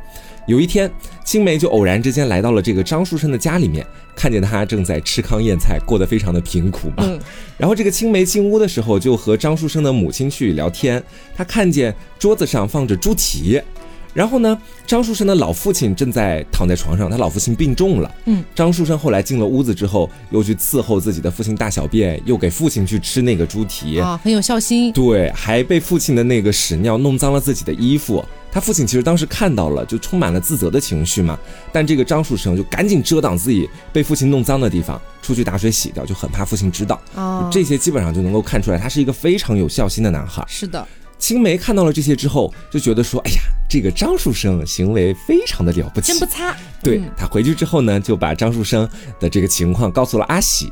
[0.47, 0.91] 有一天，
[1.23, 7.03] 青梅就偶然之间来到了这个张树生的家里面，看见他正在吃糠咽菜，过得非常的贫苦嘛。
[7.03, 7.19] 嗯。
[7.57, 11.01] 然后这个青梅进屋的时候，就和张树生的母亲去聊天。
[11.35, 13.59] 他看见桌子上放着猪蹄，
[14.13, 14.55] 然后呢，
[14.85, 18.15] 张树生的老父亲正在躺在床上，他老父亲病重了。
[18.25, 18.43] 嗯。
[18.53, 24.93] 张树生后来进了屋子之后，又去伺候自己的父亲大小便，又给父亲去吃那个猪蹄啊，很有孝心。
[24.93, 28.23] 对，还被父亲的那个屎尿弄脏了自己的衣服。
[28.55, 31.37] 他父亲其实当时看到了，就充满了自责的情绪嘛。
[31.73, 37.01] 但这个张树生就赶紧遮挡自己被父亲弄脏的地方，出去打水洗掉，就很怕父亲知道。
[37.15, 40.41] 哦，这些基本上就能够看出来，他是一个非常有孝心的男孩。
[40.47, 40.87] 是的，
[41.19, 48.89] 青梅看到了这些之后，就觉得说：“哎呀，这个张树生行为非常的了不起，真不差。”对他回去之后呢，就把张树生
[49.19, 50.69] 的这个情况告诉了阿喜，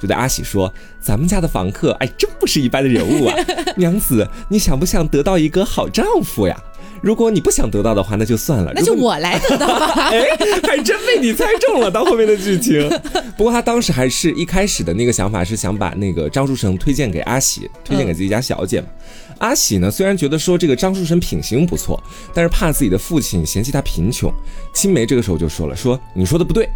[0.00, 3.36] 就对阿喜说：“咱们家的房客，哎，真不是一般的人物啊！
[3.76, 6.58] 娘子，你想不想得到一个好丈夫呀？”
[7.02, 8.72] 如果你不想得到的话，那就算了。
[8.74, 10.08] 那就我来得到吧。
[10.10, 10.24] 哎，
[10.66, 11.90] 还真被你猜中了。
[11.90, 12.88] 到后面的剧情，
[13.36, 18.86] 不过他当时还是一开始的那个想法是想把那个张书成推荐给阿喜，推荐给自己家小姐嘛。
[19.38, 22.02] 阿喜呢，虽然觉得说这个张书生品行不错，
[22.34, 24.32] 但是怕自己的父亲嫌弃他贫穷。
[24.74, 26.68] 青梅这个时候就说了，说你说的不对。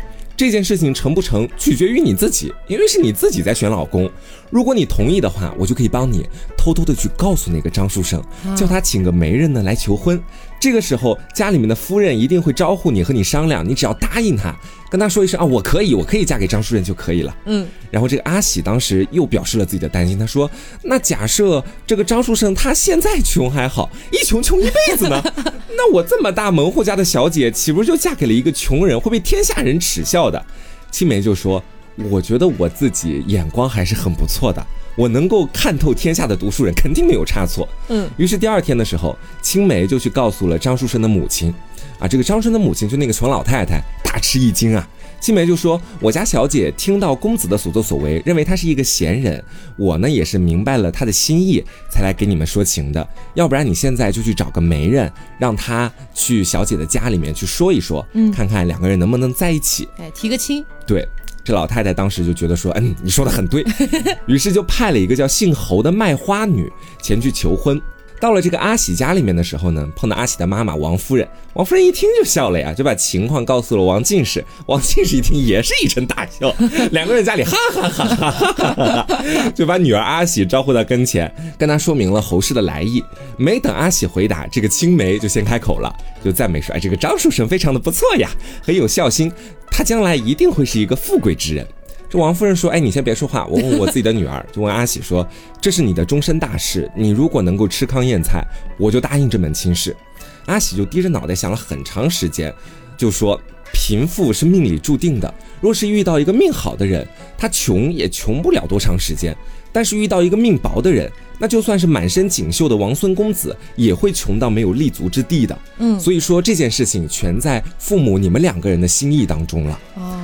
[0.42, 4.10] 这件事情成不成，取决于你自己，因为是你自己在选老公。
[4.50, 6.26] 如果你同意的话，我就可以帮你
[6.58, 8.20] 偷偷的去告诉那个张书生，
[8.56, 10.20] 叫他请个媒人呢来求婚。
[10.58, 14.52] 这个时候，家里面的夫人一定会招呼你和你商量，你只要答应他。
[14.92, 17.34] 跟他说一声啊，我可以，我可以嫁给张书任就可以了。
[17.46, 20.50] 嗯，然后这个阿喜当时又表示了自己的担心，他说
[20.84, 25.18] ：“那假设这个张书生他现在穷还好，一穷穷一辈子呢？
[25.74, 30.44] 那我这么大门户家的小姐，岂不是就嫁给了一个穷人，会被天下人耻笑的？”
[30.92, 31.64] 青梅就说
[32.10, 34.62] ：“我觉得我自己眼光还是很不错的，
[34.94, 41.50] 我能够看透天下的读书人，肯定没有差错。”嗯，于是第二天的时候，青梅就去告诉了张书生的母亲。
[41.98, 44.88] 啊，这个张顺的母亲就那个穷老太太大吃一惊啊！
[45.20, 49.42] 青梅就说：“我家小姐听到公子的所作所为，认为他是一个贤人，
[49.76, 53.08] 我呢也是明白了他的心意，才来给你们说情的。
[53.34, 60.64] 要不然你现在就去找个媒人，让他去小姐的家里面去说一说，嗯，看看两个人能不能在一起，哎，提个亲。
[60.84, 61.06] 对，
[61.44, 63.64] 这老太太当时就觉得说，嗯，你说的很对，
[64.26, 66.68] 于是就派了一个叫姓侯的卖花女
[67.00, 67.80] 前去求婚。”
[68.22, 71.28] 到了这个阿喜家里面的时候呢，碰到阿喜的妈妈王夫人。
[71.54, 74.44] 王夫人一听就笑了呀，就把情况告诉了王进士。
[74.66, 76.54] 王进士一听也是一阵大笑，
[76.92, 78.74] 两个人家里哈哈哈哈哈
[79.08, 83.02] 哈，就把女儿阿喜招呼到跟前，跟他说明了侯氏的来意。
[83.36, 85.92] 没等阿喜回答，这个青梅就先开口了，
[86.24, 88.30] 就赞美说：“哎，这个张书生非常的不错呀，
[88.62, 89.32] 很有孝心，
[89.68, 91.66] 他将来一定会是一个富贵之人。”
[92.12, 94.44] 这王夫人说：“哎，你先别说话，我问我自己的女儿。
[94.52, 95.26] ”就问阿喜说
[95.62, 98.44] ：“这是你的终身大事，你如果能够吃糠咽菜，
[98.78, 99.96] 我就答应这门亲事。”
[100.44, 102.52] 阿喜就低着脑袋想了很长时间，
[102.98, 103.40] 就说
[103.72, 109.32] ：“贫富是命里注定的，若是遇到一个命好的人，他穷也穷不了多长时间；
[109.72, 119.80] 但是遇到一个命薄的人，那就算是满身锦绣的王孙公子，也会穷到没有立足之地的。”嗯，所以说这件事情全在父母你们两个人的心意当中了。
[119.94, 120.21] 哦。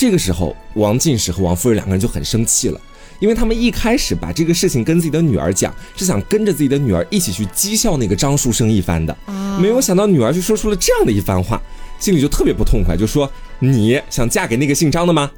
[0.00, 2.80] 这个时候，王进士和王夫人两个人就很生气了，
[3.18, 9.14] 因为他们一开始把这个事情跟自己的女儿讲，是想跟着自己的女儿一起去讥笑那个张书生一番的，
[9.60, 11.60] 没有想到女儿却说出了这样的一番话，
[11.98, 15.30] 心里就特别不痛快，就说：“你想嫁给那个姓张的吗？”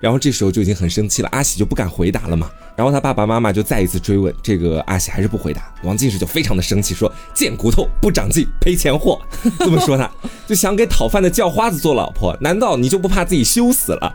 [0.00, 2.50] 然后这时候就已经很生气了，阿喜就不敢回答了嘛。
[2.74, 5.72] 然后他爸爸妈妈就再一次追问，这个阿喜还是不回答。
[5.82, 9.20] 王进士就非常的生气，说：“贱骨头，不长进，赔钱货。
[9.60, 10.10] ”这么说他，
[10.46, 14.14] 就想给讨饭的叫花子做老婆，难道你就不怕自己羞死了？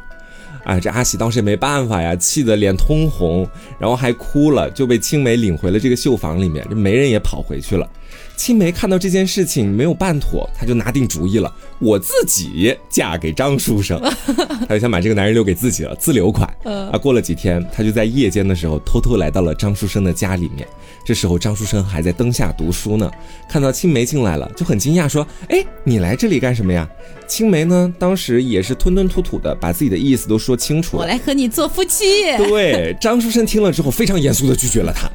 [0.64, 6.66] 哎，这阿喜当时也没办法呀，气得脸通红，然后还哭了，就被青梅领回了这个绣房里面。
[6.68, 7.88] 这媒人也跑回去了。
[8.36, 14.00] 青梅看到这件事情没有办妥，她就拿定主意了，我自己嫁给张书生，
[14.68, 16.48] 她就想把这个男人留给自己了，自留款。
[16.64, 20.68] 啊，过了几天，她就在夜间的时候偷偷来到了张书生的家里面。
[21.04, 23.10] 这时候张书生还在灯下读书呢，
[23.48, 26.88] 看到青梅进来了，就很惊讶，说：“哎，你来这里干什么呀？”
[27.28, 31.04] 青梅呢，当时也是吞吞吐吐的，把自己的意思都说清楚了。
[31.04, 32.24] 我来和你做夫妻。
[32.38, 35.10] 对，张书生听了之后，非常严肃的拒绝了他。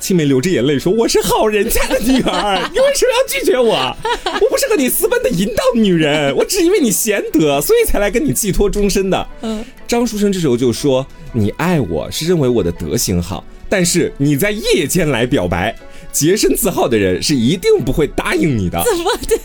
[0.00, 3.74] 青梅流着眼泪说：“我是好人家的女儿，你为什么要拒绝我？
[4.40, 15.76] 我不是和你私奔的淫荡女人，我只因为你贤德，所以才来跟你寄托终身的。”嗯，张书生这时候就说：“你爱我是认为我的德行好，但是你在夜间来表白，
[16.10, 19.38] 洁身自好的人是一定不会答应你的。”怎么的？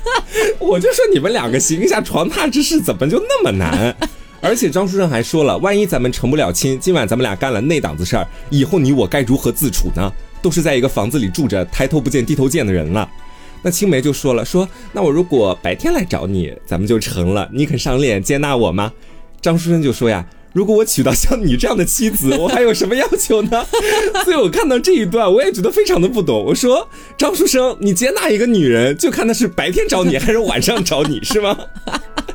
[0.58, 3.94] 我就说你们两个行一下床榻之事，怎么就那么难？
[4.40, 10.12] 而且张书生还说了，万一咱们成不了亲，今晚咱们俩干了那档子事儿，以后你我该如何自处呢？
[10.40, 13.08] 都是在一个房子里住着，抬头不见低头见的人了。
[13.60, 18.92] 那青梅就说了，说那我如果白天来找你，咱们就成了，你肯上脸接纳我吗？
[19.42, 23.66] 张书生就说呀，如果我娶到像你这样的妻子，我还有什么要求呢？
[24.24, 26.44] 所以我看到这一段，我也觉得非常的不懂。
[26.44, 31.58] 我说张书生，你接纳一个女人，就看她是白天找你还是晚上找你，是吗？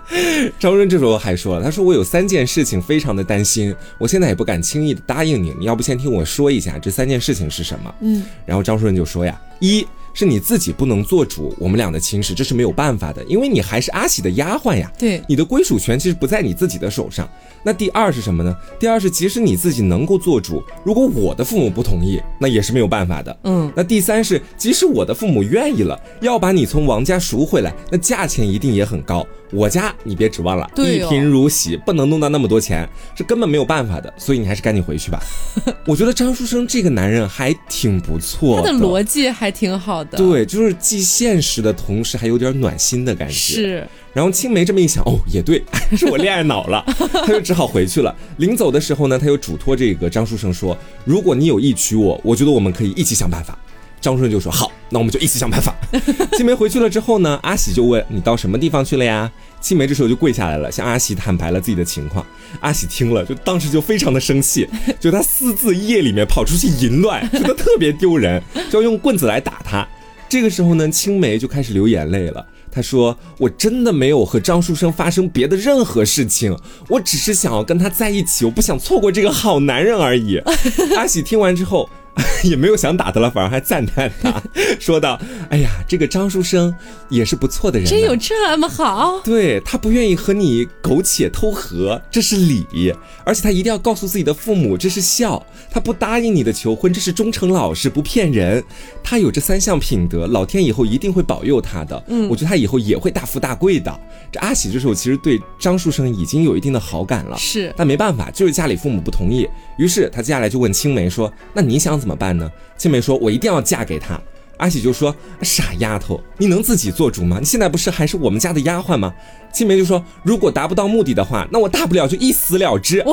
[0.59, 7.95] 张润这时候还说了，他说我有三件事情非常的担心，我现在也不敢轻易的答应你，你要不先听我说一下这三件事情是什么？
[8.01, 9.85] 嗯，然后张书润就说呀，一
[10.15, 17.27] 是你自己不能做主我们俩的亲事，这是没有办法的，因为你还是阿喜的丫鬟呀，对，你的归属权其实不在你自己的手上。
[17.63, 18.55] 那第二是什么呢？
[18.79, 23.35] 第二是即使你自己能够做主，如果我的父母不同意，那也是没有办法的。
[23.45, 29.25] 嗯，那第三是即使我的父母愿意了，要把你从王家赎回来，那价钱一定也很高。
[29.53, 34.11] 我家你别指望了，一贫如洗，不能弄到那么多钱，是根本没有办法的。
[34.17, 35.19] 所以你还是赶紧回去吧。
[35.85, 40.17] 我觉得张书生这个男人还挺不错，他的逻辑还挺好的。
[40.17, 43.33] 对，就是既现实的同时还有点暖心的感觉。
[43.33, 43.87] 是。
[44.13, 45.63] 然后青梅这么一想，哦，也对，
[45.97, 46.83] 是我恋爱脑了，
[47.25, 48.15] 他就只好回去了。
[48.37, 53.57] 临走的时候呢，他又嘱托这个张书生说：“如果你有意娶我，我觉得我们可以一起想办法。”
[54.03, 55.73] 张顺就说：“好，那我们就一起想办法。
[56.35, 59.31] ”青梅回去了之后呢，阿喜就问：“你到什么地方去了呀？”
[59.61, 62.25] 青梅这时候就跪下来了，向阿喜坦白了自己的情况。
[62.59, 64.67] 阿喜听了，就当时就非常的生气，
[64.99, 69.87] 就他私自夜里面跑出去淫乱，觉得特别丢人，就要用棍子来打他。
[70.27, 72.45] 这个时候呢，青梅就开始流眼泪了。
[72.69, 76.57] 他说：“我真的没有和张书生发生别的任何事情，
[76.89, 80.41] 我只是想要跟他在一起，我不想错过这个好男人而已。
[80.97, 81.89] ”阿喜听完之后。
[82.43, 84.41] 也没有想打他了，反而还赞叹他，
[84.79, 86.73] 说道：“哎呀，这个张书生
[87.09, 89.19] 也是不错的人，真有这么好？
[89.23, 92.93] 对他不愿意和你苟且偷和，这是礼；
[93.25, 95.43] 而且他一定要告诉自己的父母，这是孝。
[95.71, 98.63] 他不答应你的求婚，这是忠诚老实，不骗人。
[99.03, 102.03] 他有这三项品德，老天以后一定会保佑他的。
[102.09, 103.99] 嗯，我觉得他以后也会大富大贵的。
[104.31, 109.47] 这阿喜这时候其实对张书生已经有一定的好感了，是，但没办法，就是家里父母不同意。
[109.79, 112.51] 于是他接下来就问青梅说：‘那你想？’怎么办呢？
[112.77, 114.19] 青梅说：“我一定要嫁给他。”
[114.59, 117.37] 阿喜就说：“傻丫头，你能自己做主吗？
[117.39, 119.13] 你现在不是还是我们家的丫鬟吗？”
[119.53, 123.05] 青梅就说：“如果达不到目的的话，那我大不了就一死了之。”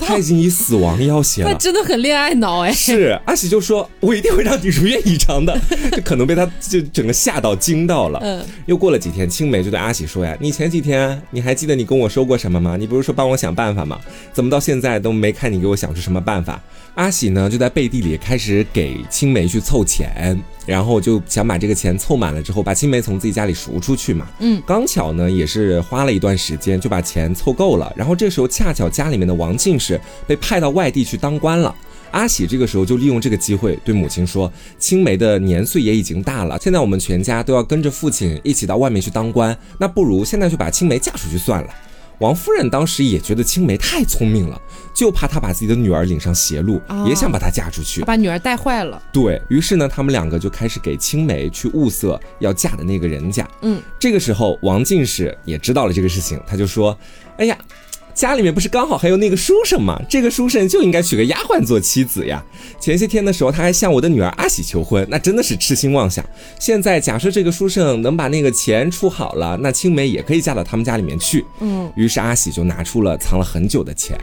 [0.00, 2.72] 他已经以死亡要挟了，他真的很恋爱脑哎。
[2.72, 5.56] 是阿喜就说：“我一定会让你如愿以偿的。
[5.92, 8.18] ”就可能被他就整个吓到惊到了。
[8.22, 8.42] 嗯。
[8.64, 12.74] 又过了几天，青梅就对阿喜说：“呀，你前几天你还记得你跟我说过什么吗？
[12.78, 14.00] 你不是说帮我想办法吗？
[14.32, 16.58] 怎么到现在都没看你给我想出什么办法？”
[16.96, 24.26] 阿喜呢就在背地里开始给青梅去凑钱，然后就想把这个钱凑满了之后，把青梅从自己家里赎出去嘛。
[24.40, 24.62] 嗯。
[24.66, 25.57] 刚巧呢也是。
[25.58, 31.74] 是花了一段时间就把钱凑够了，然后这时候恰巧家里面的王进士被派到外地去当官了。
[32.12, 41.68] 阿喜这个时候就利用这个机会对母亲说：“青梅的年岁也已经大了，现在我们全家都要跟着父亲一起到外面去当官，那不如现在就把青梅嫁出去算了。”
[42.18, 44.60] 王夫人当时也觉得青梅太聪明了，
[44.92, 49.02] 就怕她把自己的女儿领上邪路，也想把她嫁出去，把女儿带坏了。
[49.12, 53.48] 对于是呢，他们两个就开始给青梅去物色要嫁的那个人家。
[53.62, 56.96] 嗯，这个时候王进士也知道了这个事情，他就说
[57.38, 57.56] ：“哎呀。”
[58.18, 59.96] 家里面不是刚好还有那个书生吗？
[60.08, 62.44] 这个书生就应该娶个丫鬟做妻子呀。
[62.80, 66.24] 前些天的时候，他还向我的女儿阿喜求婚，那真的是痴心妄想。
[66.58, 71.44] 现在假设这个书生能把那个钱出好了，那青梅也可以嫁到他们家里面去。
[71.60, 74.18] 嗯，于是阿喜就拿出了藏了很久的钱，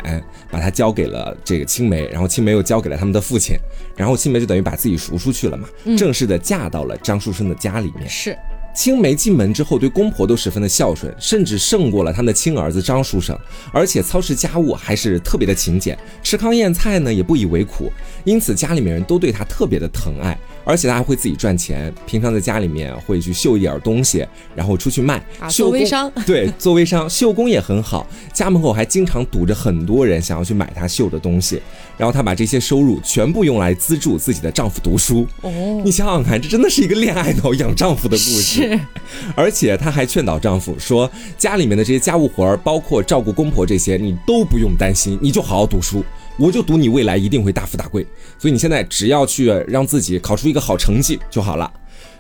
[0.52, 3.56] 把它交给了这个青梅，然后青梅又交给了他们的父亲，
[3.96, 8.10] 然后青梅就等于把自己赎出去了嘛，正式的嫁到了张书生的家里面。
[8.10, 8.38] 是。
[8.76, 13.36] 青梅进门之后，对公婆都十分的孝顺，甚至胜过了他的亲儿子张书生，
[13.72, 17.90] 而且操持家务还是特别的勤俭，吃糠咽菜呢也不以为苦，
[18.26, 20.38] 因此家里面人都对他特别的疼爱。
[20.66, 25.24] 而且他还会自己赚钱，平常在家里面会去绣一点东西，然后出去卖。
[25.40, 26.12] 啊，做微商。
[26.26, 28.06] 对，做微商，绣工也很好。
[28.34, 31.62] 家门口还经常堵着很多人想要去买他绣的东西。
[31.98, 35.26] 然后她把这些收入全部用来资助自己的丈夫读书。
[35.42, 38.42] 哦，你想想看，这真的是一个恋爱脑养丈夫的故事。
[38.42, 38.80] 是。
[39.34, 46.04] 而且她还劝导丈夫说，家里面的这些家务活儿，包括照顾公婆这些，你都不用担心，你就好好读书。
[46.38, 48.06] 我就赌你未来一定会大富大贵，
[48.38, 51.72] 所以你现在只要去让自己考出一个好成绩就好了。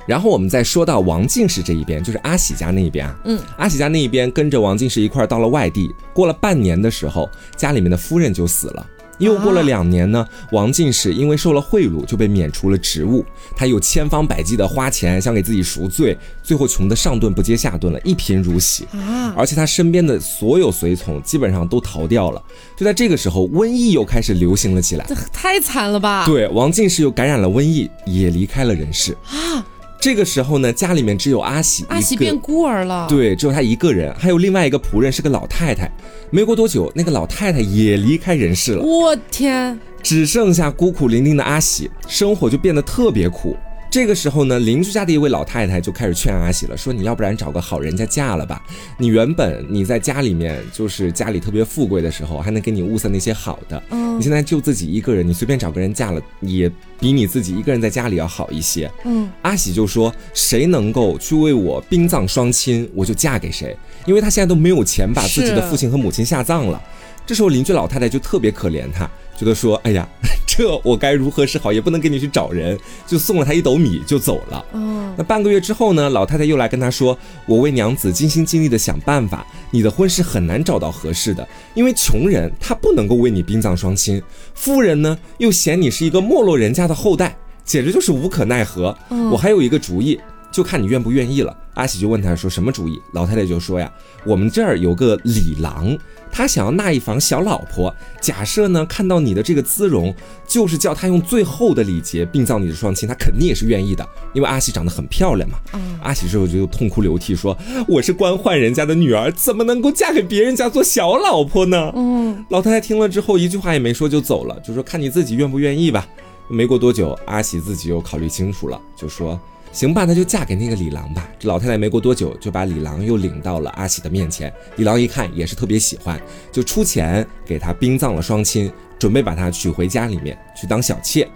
[0.08, 8.86] 然后我们再说到王进士这一边，就是阿喜家那一边啊，嗯，阿喜家那一边跟着王进士一块儿到了外地，过了半年的时候，家里面的夫人就死了。
[9.18, 19.34] 又过了两年呢，王进士因为受了贿赂就被免除了职务，他又千方百计的花钱想给自己赎罪，最后穷得上顿不接下顿了，一贫如洗啊！
[19.38, 22.42] 而且他身边的所有随从基本上都逃掉了。
[22.78, 26.26] 就在这个时候，瘟疫又开始流行了起来，这太惨了吧？
[26.26, 29.66] 对，王进士又感染了瘟疫，也离开了人世啊。
[30.00, 33.08] 这个时候呢，家里面只有阿喜，阿喜变孤儿了。
[33.10, 35.90] 对，只有他一个人，还有另外一个仆人是个老太太。
[36.30, 38.84] 没过多久，那个老太太也离开人世了。
[38.84, 43.58] 我天，只剩下孤苦伶仃的阿喜，生活就变得特别苦。
[43.96, 48.62] 这个时候呢，邻居家的一位老太太就开始劝阿喜了，说：“你要不然找个好人家嫁了吧？
[48.98, 53.82] 你原本你在家里面就是家里特别富贵的时候，还能给你物色那些好的。
[53.92, 56.70] 嗯，你现在就自己一个人，你随便找个人嫁了，也
[57.00, 63.74] 比你自己一个人在家里要好一些。”嗯，阿喜就说：“谁能够去为我殡葬双亲，我就嫁给谁，
[64.06, 66.84] 因为他现在都没有钱把自己的父亲和母亲下葬了。”
[67.26, 69.10] 这时候邻居老太太就特别可怜他。
[69.38, 70.08] 觉得说，哎呀，
[70.48, 71.74] 这我该如何是好？
[71.74, 74.66] 也不能给你去找人，就送了他一斗米就走了。
[74.72, 84.22] 哦，那半个月之后呢，老太太又来跟他说，我为娘子尽心尽力的想办法，你的婚事很难找到合适的，因为穷人他不能够为你殡葬双亲，
[84.54, 88.98] 富人呢又嫌你是一个没落人家的后代，简直就是无可奈何。
[89.32, 90.20] 我还有一个主意，
[90.52, 91.56] 就看你愿不愿意了。
[91.74, 93.02] 阿喜就问他说什么主意？
[93.12, 93.92] 老太太就说呀，
[94.26, 95.98] 我们这儿有个李郎。
[96.38, 100.14] 他想要纳一房小老婆，假设呢看到你的这个姿容，
[100.46, 105.58] 就是叫他用最后的礼节殡葬你的双亲，他肯定也是愿意的，因为阿喜长得很漂亮嘛。
[106.04, 107.58] 阿喜之后就痛哭流涕说
[107.88, 116.06] ：“我是官宦人家的女儿，怎么能够嫁给别人家做小老婆呢？”嗯，老太太听了之后一句话也没说就走了，就说看你自己愿不愿意吧。
[116.50, 119.40] 没过多久，阿喜自己又考虑清楚了，就说。
[119.76, 121.30] 行吧，那就嫁给那个李郎吧。
[121.38, 124.52] 这老太太没过多久就把李郎又领到了阿喜的面前。
[124.78, 126.18] 李郎一看也是特别喜欢，
[126.50, 131.28] 就出钱给他殡葬了双亲，准备把他娶回家里面去当小妾。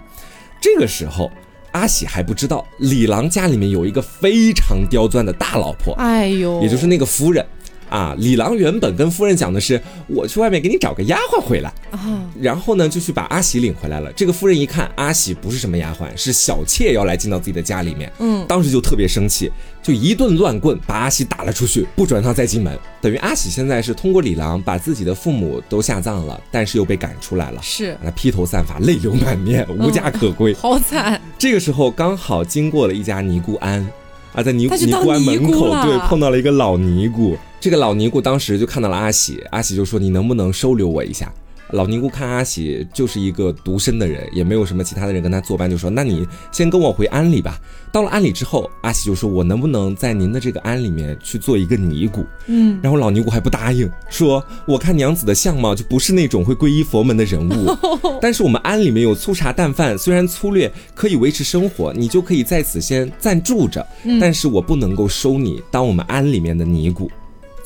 [0.58, 1.30] 这个时候，
[1.72, 7.44] 阿喜还不知道李郎家里面有一个非常刁钻的大老婆，哎呦，也就是那个夫人。
[7.90, 14.10] 啊，李郎原本跟夫人讲的是，我去外面给你找个丫鬟回来啊，然后呢就去把阿喜领回来了。
[14.12, 19.50] 这个夫人一看阿喜不是什么丫鬟，是小妾要来进到自己的家里面，嗯，当时就特别生气，
[19.82, 22.78] 就一顿乱棍把阿喜打了出去，不准他再进门。
[23.02, 31.20] 等于阿喜现在是通过李郎把自己的父母都下葬了，但是又被赶出来了，是他披头散发，泪流满面，无家可归， 好惨。
[31.36, 33.84] 这个时候刚好经过了一家尼姑庵。
[34.32, 37.36] 啊，在尼尼姑庵门口，对，碰到了一个老尼姑。
[37.58, 41.30] 这个老尼姑当时就看到了阿喜，阿喜就说：“你能不能收留我一下？”
[41.72, 47.58] 老尼姑看阿喜就是一个独身的人，也没有什么其他的人跟他作伴，就说：“那你先跟我回庵里吧。”
[47.92, 57.76] 到了庵里之后，阿喜就说：“我能不能在您的这个庵里面去做一个尼姑？”嗯，然后老尼姑还不答应，说：“我看娘子的相貌就不是那种会皈依佛门的人物，
[58.20, 63.84] 但是我们庵里面有粗茶淡饭，虽然粗略，可以维持生活，你就可以在此先暂住着，
[64.20, 67.10] 但是我不能够收你当我们庵里面的尼姑。”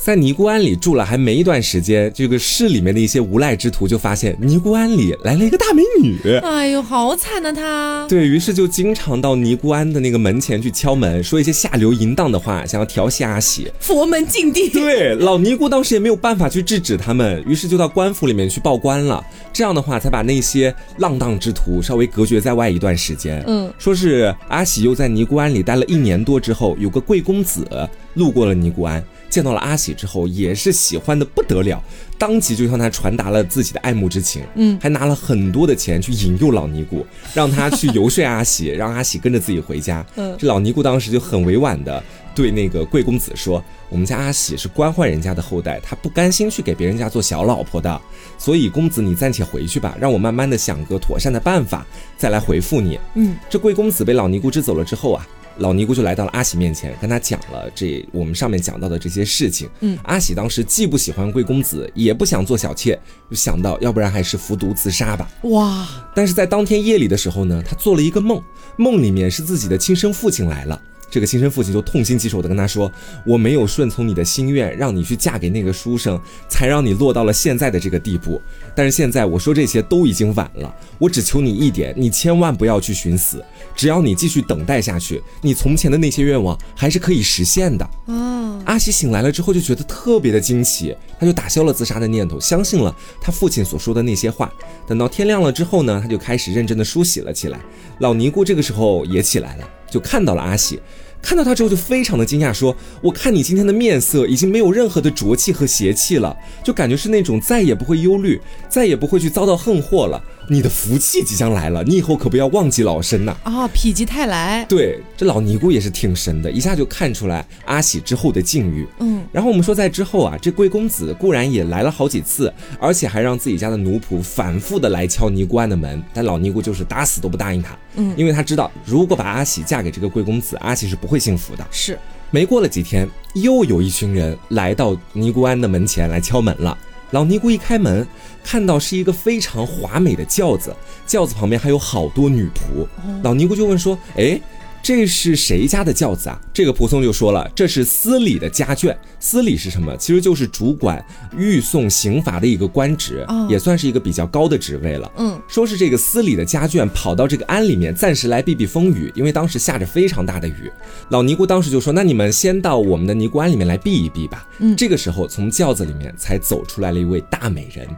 [0.05, 6.19] 在尼姑庵里住了还没一段时间，这个市里面的一些无赖之徒就发现尼姑庵里来了一个大美女。
[6.43, 7.51] 哎呦，好惨呐！
[7.51, 13.73] 他对于是就经常到尼姑庵的那个门前去敲门，说一些下流淫荡的话，想要调戏阿喜。
[13.81, 14.69] 佛门禁地。
[14.69, 19.25] 对，老尼姑当时也没有办法去制止他们，于是就到官府里面去报官了。
[19.55, 23.43] 这样的话，才把那些浪荡之徒稍微隔绝在外一段时间。
[23.47, 27.67] 嗯，说是阿喜又在尼姑庵里待了一年多之后，有个贵公子
[28.13, 29.03] 路过了尼姑庵。
[29.35, 31.83] 见到了阿喜之后，也是喜欢的不得了，
[32.17, 37.05] 当即就向他传达了自己的爱慕之情，嗯，还拿了很多的钱去引诱老尼姑，
[37.35, 40.07] 让他去游说阿喜，让阿喜跟着自己回家。
[40.15, 42.01] 嗯，这老尼姑当时就很委婉的
[42.33, 43.61] 对那个贵公子说
[43.91, 48.01] ：“我们家阿喜是官宦人家的后代，他不甘心去给别人家做小老婆的，
[48.39, 51.85] 所以公子你暂且回去吧，让我慢慢的想个妥善的办法
[52.17, 55.27] 再来回复你。”嗯，这贵公子被老尼姑支走了之后啊。
[55.59, 59.69] 老尼姑就来到了阿喜面前，跟他讲了这我们上面讲到的这些事情。
[59.81, 62.99] 嗯，阿喜当时既不喜欢贵公子，也不想做小妾，
[63.31, 65.29] 就想到要不然还是服毒自杀吧。
[65.43, 65.87] 哇！
[66.15, 68.43] 但是在当天夜里的时候呢，他做了一个梦，
[68.77, 70.81] 梦里面是自己的亲生父亲来了。
[71.15, 72.91] 这个亲生父亲就痛心疾首的跟他说
[73.25, 78.43] ：“我没有顺从你的心愿，让你去嫁给那个书生，才让你落到了现在的这个地步。
[78.75, 83.41] 但是现在我说这些都已经晚了，我只求你一点，你千万不要去寻死。
[83.77, 94.53] 只要你继续等待下去，你从前的那些愿望还是可以实现的。”哦，阿喜醒来了之后就觉得特别的惊奇，他就打消了自杀的念头，相信了他父亲所说的那些话。
[94.85, 97.61] 等到天亮了之后呢，他就开始认真的梳洗了起来。
[98.01, 100.81] 老尼姑这个时候也起来了，就看到了阿喜。
[101.23, 108.39] 看到他之后就非常的惊讶，说：“我看你今天的面色已经没有任何的浊气和邪气了，就感觉是那种再也不会忧虑，
[108.69, 113.35] 再也不会去遭到横祸了。”你的福气即将来了，你以后可不要忘记老身呐！
[113.45, 114.65] 啊，否极泰来。
[114.67, 118.87] 对，这老尼姑也是挺神的，一下就看出来阿喜之后的境遇。
[119.01, 127.77] 嗯，然后我们说在之后啊，这贵公子固然也来了好几次，而且还让自己家的奴仆反复的来敲尼姑庵的门，但老尼姑就是打死都不答应他。
[127.97, 131.67] 嗯，因为他知道如果把阿喜嫁给这个贵公子，阿喜是不会幸福的。
[131.71, 131.99] 是，
[132.31, 136.77] 没过了几天，又有一群人来到尼姑庵的门前来敲门了。
[137.11, 138.05] 老尼姑一开门，
[138.45, 140.73] 看到是一个非常华美的轿子，
[141.07, 142.87] 轿子旁边还有好多女仆。
[143.23, 144.41] 老尼姑就问说：“哎。”
[144.87, 146.39] 这是谁家的轿子啊？
[146.53, 148.95] 这个仆从就说了，这是司礼的家眷。
[149.19, 149.97] 司礼是什么？
[149.97, 151.03] 其实就是主管
[151.39, 155.11] 御送刑罚的一个官职，也算是一个比较高的职位了。
[155.17, 160.71] 嗯，说是这个司礼的家眷跑到这个庵里面，暂时来避避风雨，因为当时下着非常大的雨。
[161.09, 167.89] 老尼姑当时就说：“那你们先到我们的尼姑庵里面来避一避吧。”嗯，这个时候从轿子里面才走出来了一位大美人，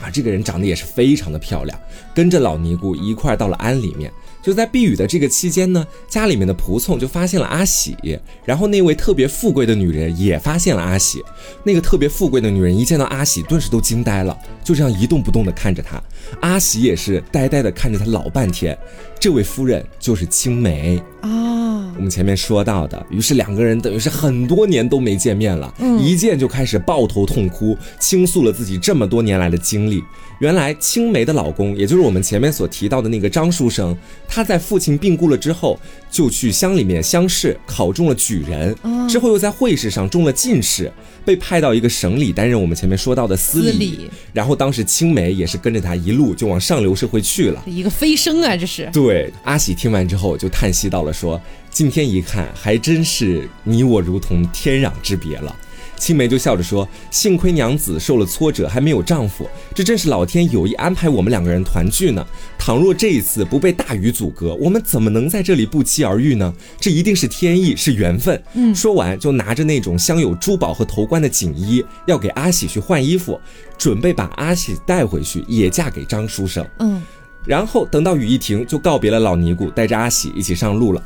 [0.00, 1.78] 啊，这个人长得也是非常的漂亮，
[2.14, 4.12] 跟着老尼姑一块到了庵里面。
[4.42, 7.96] 就在避雨的这个期间呢，家里面的仆从就发现了阿喜，
[8.44, 11.20] 然后那位特别富贵的女人也发现了阿喜。
[11.64, 16.00] 那个特别富贵的女人一见到阿喜，顿时都惊呆了，就这样一动不动的看着他。
[16.40, 18.78] 阿喜也是呆呆的看着他老半天。
[19.18, 23.04] 这位夫人就是青梅啊，们前面说到的。
[23.10, 30.02] 于是两个人等于是很多年都没见面了，一见就开始抱头痛哭，倾诉了自己这么多年来的经历。
[30.38, 33.96] 原来青梅的老公，也就是我们前面所提到的那个张书生，
[34.28, 35.80] 他在父亲病故了之后，
[36.10, 38.76] 就去乡里面乡试，考中了举人，
[39.08, 40.92] 之后又在会试上中了进士，
[41.24, 44.10] 被派到一个省里担任我们前面说到的司礼。
[44.34, 48.90] 然后当时青梅也是跟着他一路就往上流社会去了，一个飞升啊，这是。
[48.92, 51.40] 对，阿喜听完之后就叹息到了，说
[51.76, 55.54] 今天一看，还真是你我如同天壤之别了。
[55.98, 62.26] 青梅就笑着说：“幸亏娘子受了挫折，还没有丈夫，这正是老天有意安排我们两个人团聚呢。
[62.58, 66.50] 倘若这一次不被大雨阻隔，我们怎么能在这里不期而遇呢？
[66.80, 73.38] 这一定是天意，是缘分。”嗯，说完就拿着那种镶有珠宝和头冠的锦衣，要给阿喜去换衣服，
[73.76, 76.66] 准备把阿喜带回去，也嫁给张书生。
[76.78, 77.02] 嗯，
[77.44, 81.02] 然后等到雨一停，就告别了老尼姑，带着阿喜一起上路了。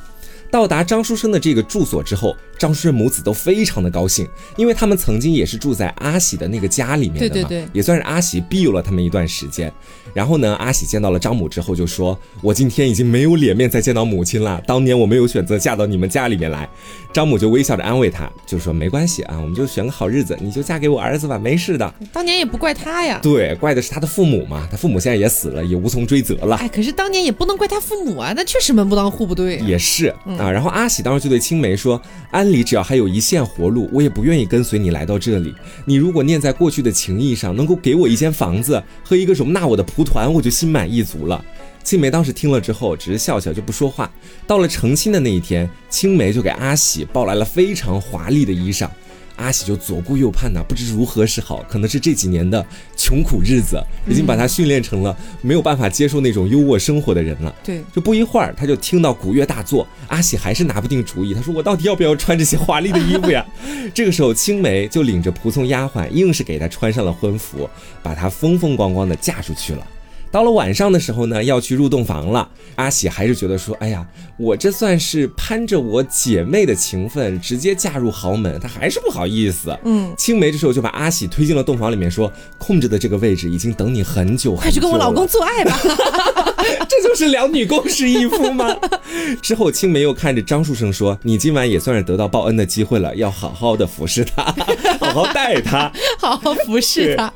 [0.51, 9.73] 到达张书生的这个住所之后，张书生母子都非常的高兴，因为他们曾经也是住在阿喜的那个家里面的嘛，也算是阿喜庇佑了他们一段时间。
[10.13, 14.61] 然后呢，阿喜见到了张母之后就说：“我今天已经没有脸面再见到母亲了。
[14.67, 16.69] 当年我没有选择嫁到你们家里面来。”
[17.13, 26.57] 张母就微笑着安慰他，就说：“没关系啊，我们就选个好日子，你就嫁给我儿子吧，没事的。”当年也不怪他呀，对，怪的是他的父母嘛，他父母现在也死了，也无从追责了。
[26.57, 29.57] 哎，可是当年也不能怪他父母啊，那确实门不当户不对。
[29.59, 30.07] 也是。
[30.39, 32.01] 啊，然后阿喜当时就对青梅说
[32.31, 35.53] ：“安里只要还有一线活路，我也不愿意跟随你来到这里。
[35.85, 41.45] 你如果念在过去的情谊上，能够给我一间房子和一个容纳我的蒲团，我就心满意足了。”
[41.83, 44.11] 青梅当时听了之后，只是笑笑就不说话。
[44.47, 48.89] 到了成亲的那一天，青梅就给阿喜抱来了非常华丽的衣裳。
[49.37, 51.65] 阿喜就左顾右盼呐，不知如何是好。
[51.67, 52.63] 可能是这几年的
[52.95, 57.55] 穷苦日子，已经把他训练成了没有办法接受那种优渥生活的人了。
[57.65, 61.33] 对，就不一会儿，他就听到鼓乐大作，阿喜还是拿不定主意。
[61.33, 63.43] 他说：“我到底要不要穿这些华丽的衣服呀？”
[63.95, 67.67] 这个时候，青梅就领着仆从丫鬟，硬是给他穿上了婚服，
[68.03, 69.87] 把他风风光光的嫁出去了。
[70.31, 72.49] 到了晚上的时候呢，要去入洞房了。
[72.77, 74.07] 阿喜还是觉得说，哎呀，
[74.39, 79.77] 我这算是攀着我姐妹的情分，直接嫁入豪门，她还是不好意思。
[79.85, 85.79] 嗯，青梅这时候就把阿喜推进了洞房里面，说，空着的这个位置已经等你很久了，快去跟我老公做爱吧。
[86.89, 88.75] 这就是两女共侍一夫吗？
[89.43, 94.45] 之后青梅又看着张树生说，你今晚也算是得到报恩的机会了，要好好的服侍他，
[95.01, 97.33] 好好待他，好好服侍他。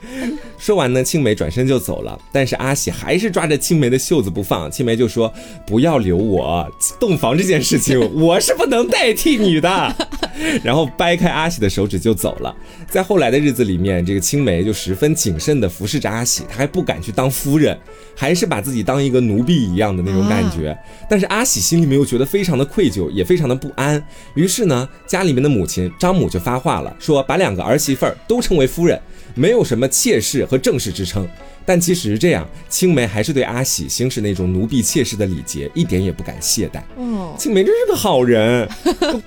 [0.65, 4.71] 说完呢，青梅转身就走了，但是阿喜还是抓着青梅的袖子不放。
[4.71, 5.31] 青梅就说
[5.67, 6.67] ：“不要留我，
[6.99, 9.95] 洞房这件事情我是不能代替你的。
[10.65, 12.57] ”然后掰开阿喜的手指就走了。
[12.89, 17.79] 在后来的日子里面，这个青梅就十分谨慎地服侍着阿喜，她还不敢去当夫人，
[18.17, 20.75] 还是把自己当一个奴婢一样的那种感觉。
[21.11, 24.03] 但是阿喜心里面又觉得非常的愧疚，也非常的不安。
[24.33, 28.99] 于是呢，家里面的母亲张母就发话了，说把两个儿媳妇儿都称为夫人，
[29.35, 31.29] 没有什么妾室和正室之称。
[31.67, 36.81] 但即使是这样，青梅还是对阿喜行使那种奴婢妾室的礼节，一点也不敢懈怠。
[36.99, 38.69] 嗯，青梅真是个好人。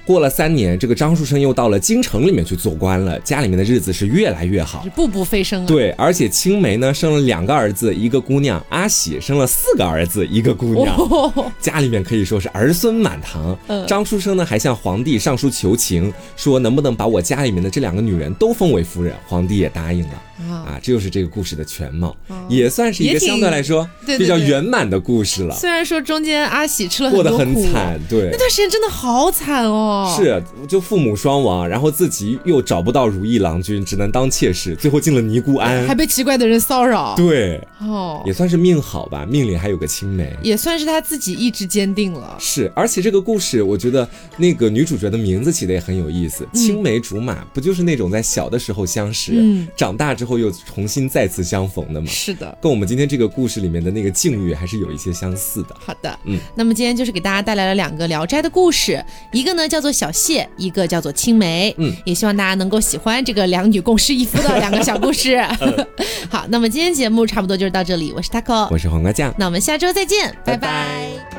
[0.06, 5.68] 过了三年，这个张书生又到了京城里面去做官了，家里面的日子是越来越好，步步飞升啊。
[5.68, 10.96] 对，而且青梅呢生了两个儿子，一个姑娘；阿喜生了四个儿子，一个姑娘。
[11.60, 13.58] 家里面可以说是儿孙满堂。
[13.88, 19.16] 张书生呢还向皇帝上书求情，说能不能把我家里面的这两个女人都封为夫人？
[19.28, 20.24] 皇帝也答应了。
[20.50, 22.16] 啊，这就是这个故事的全貌，
[22.50, 25.54] 也算是一个相对来说比较圆满的故事了。
[25.56, 30.16] 虽然说中间阿喜吃了过得很惨，对，那段时间真的好惨哦。
[30.18, 37.14] 是，就父母双亡，然后自己又找不到如意郎君，只能当妾室，最后进了尼姑庵，还被奇怪的人骚扰。
[37.18, 42.38] 对，哦，也算是命好吧，命里还有个青梅，也算是他自己意志坚定了。
[42.40, 44.08] 是，而且这个故事，我觉得
[44.38, 49.34] 那个女主角的名字起的也很有意思，青梅竹马，不就是那种在小的时候相识，
[49.76, 50.38] 长大之后。
[50.38, 52.08] 又重新再次相逢的嘛？
[52.18, 55.76] 是的，跟我们今天这个故事里面的那个境遇还是有一些相似的。
[55.80, 61.74] 好的，嗯，那么今天就是给大家带来了两个《聊斋》的故事，一个呢叫做小谢，一个叫做青梅。
[61.78, 65.40] 嗯，也希望大家能够喜欢这个两女共侍一夫的两个小故事。
[66.30, 71.37] 好，那么今天节目差不多就是到这里，我是 taco，我是黄瓜酱，那我们下周再见，拜拜。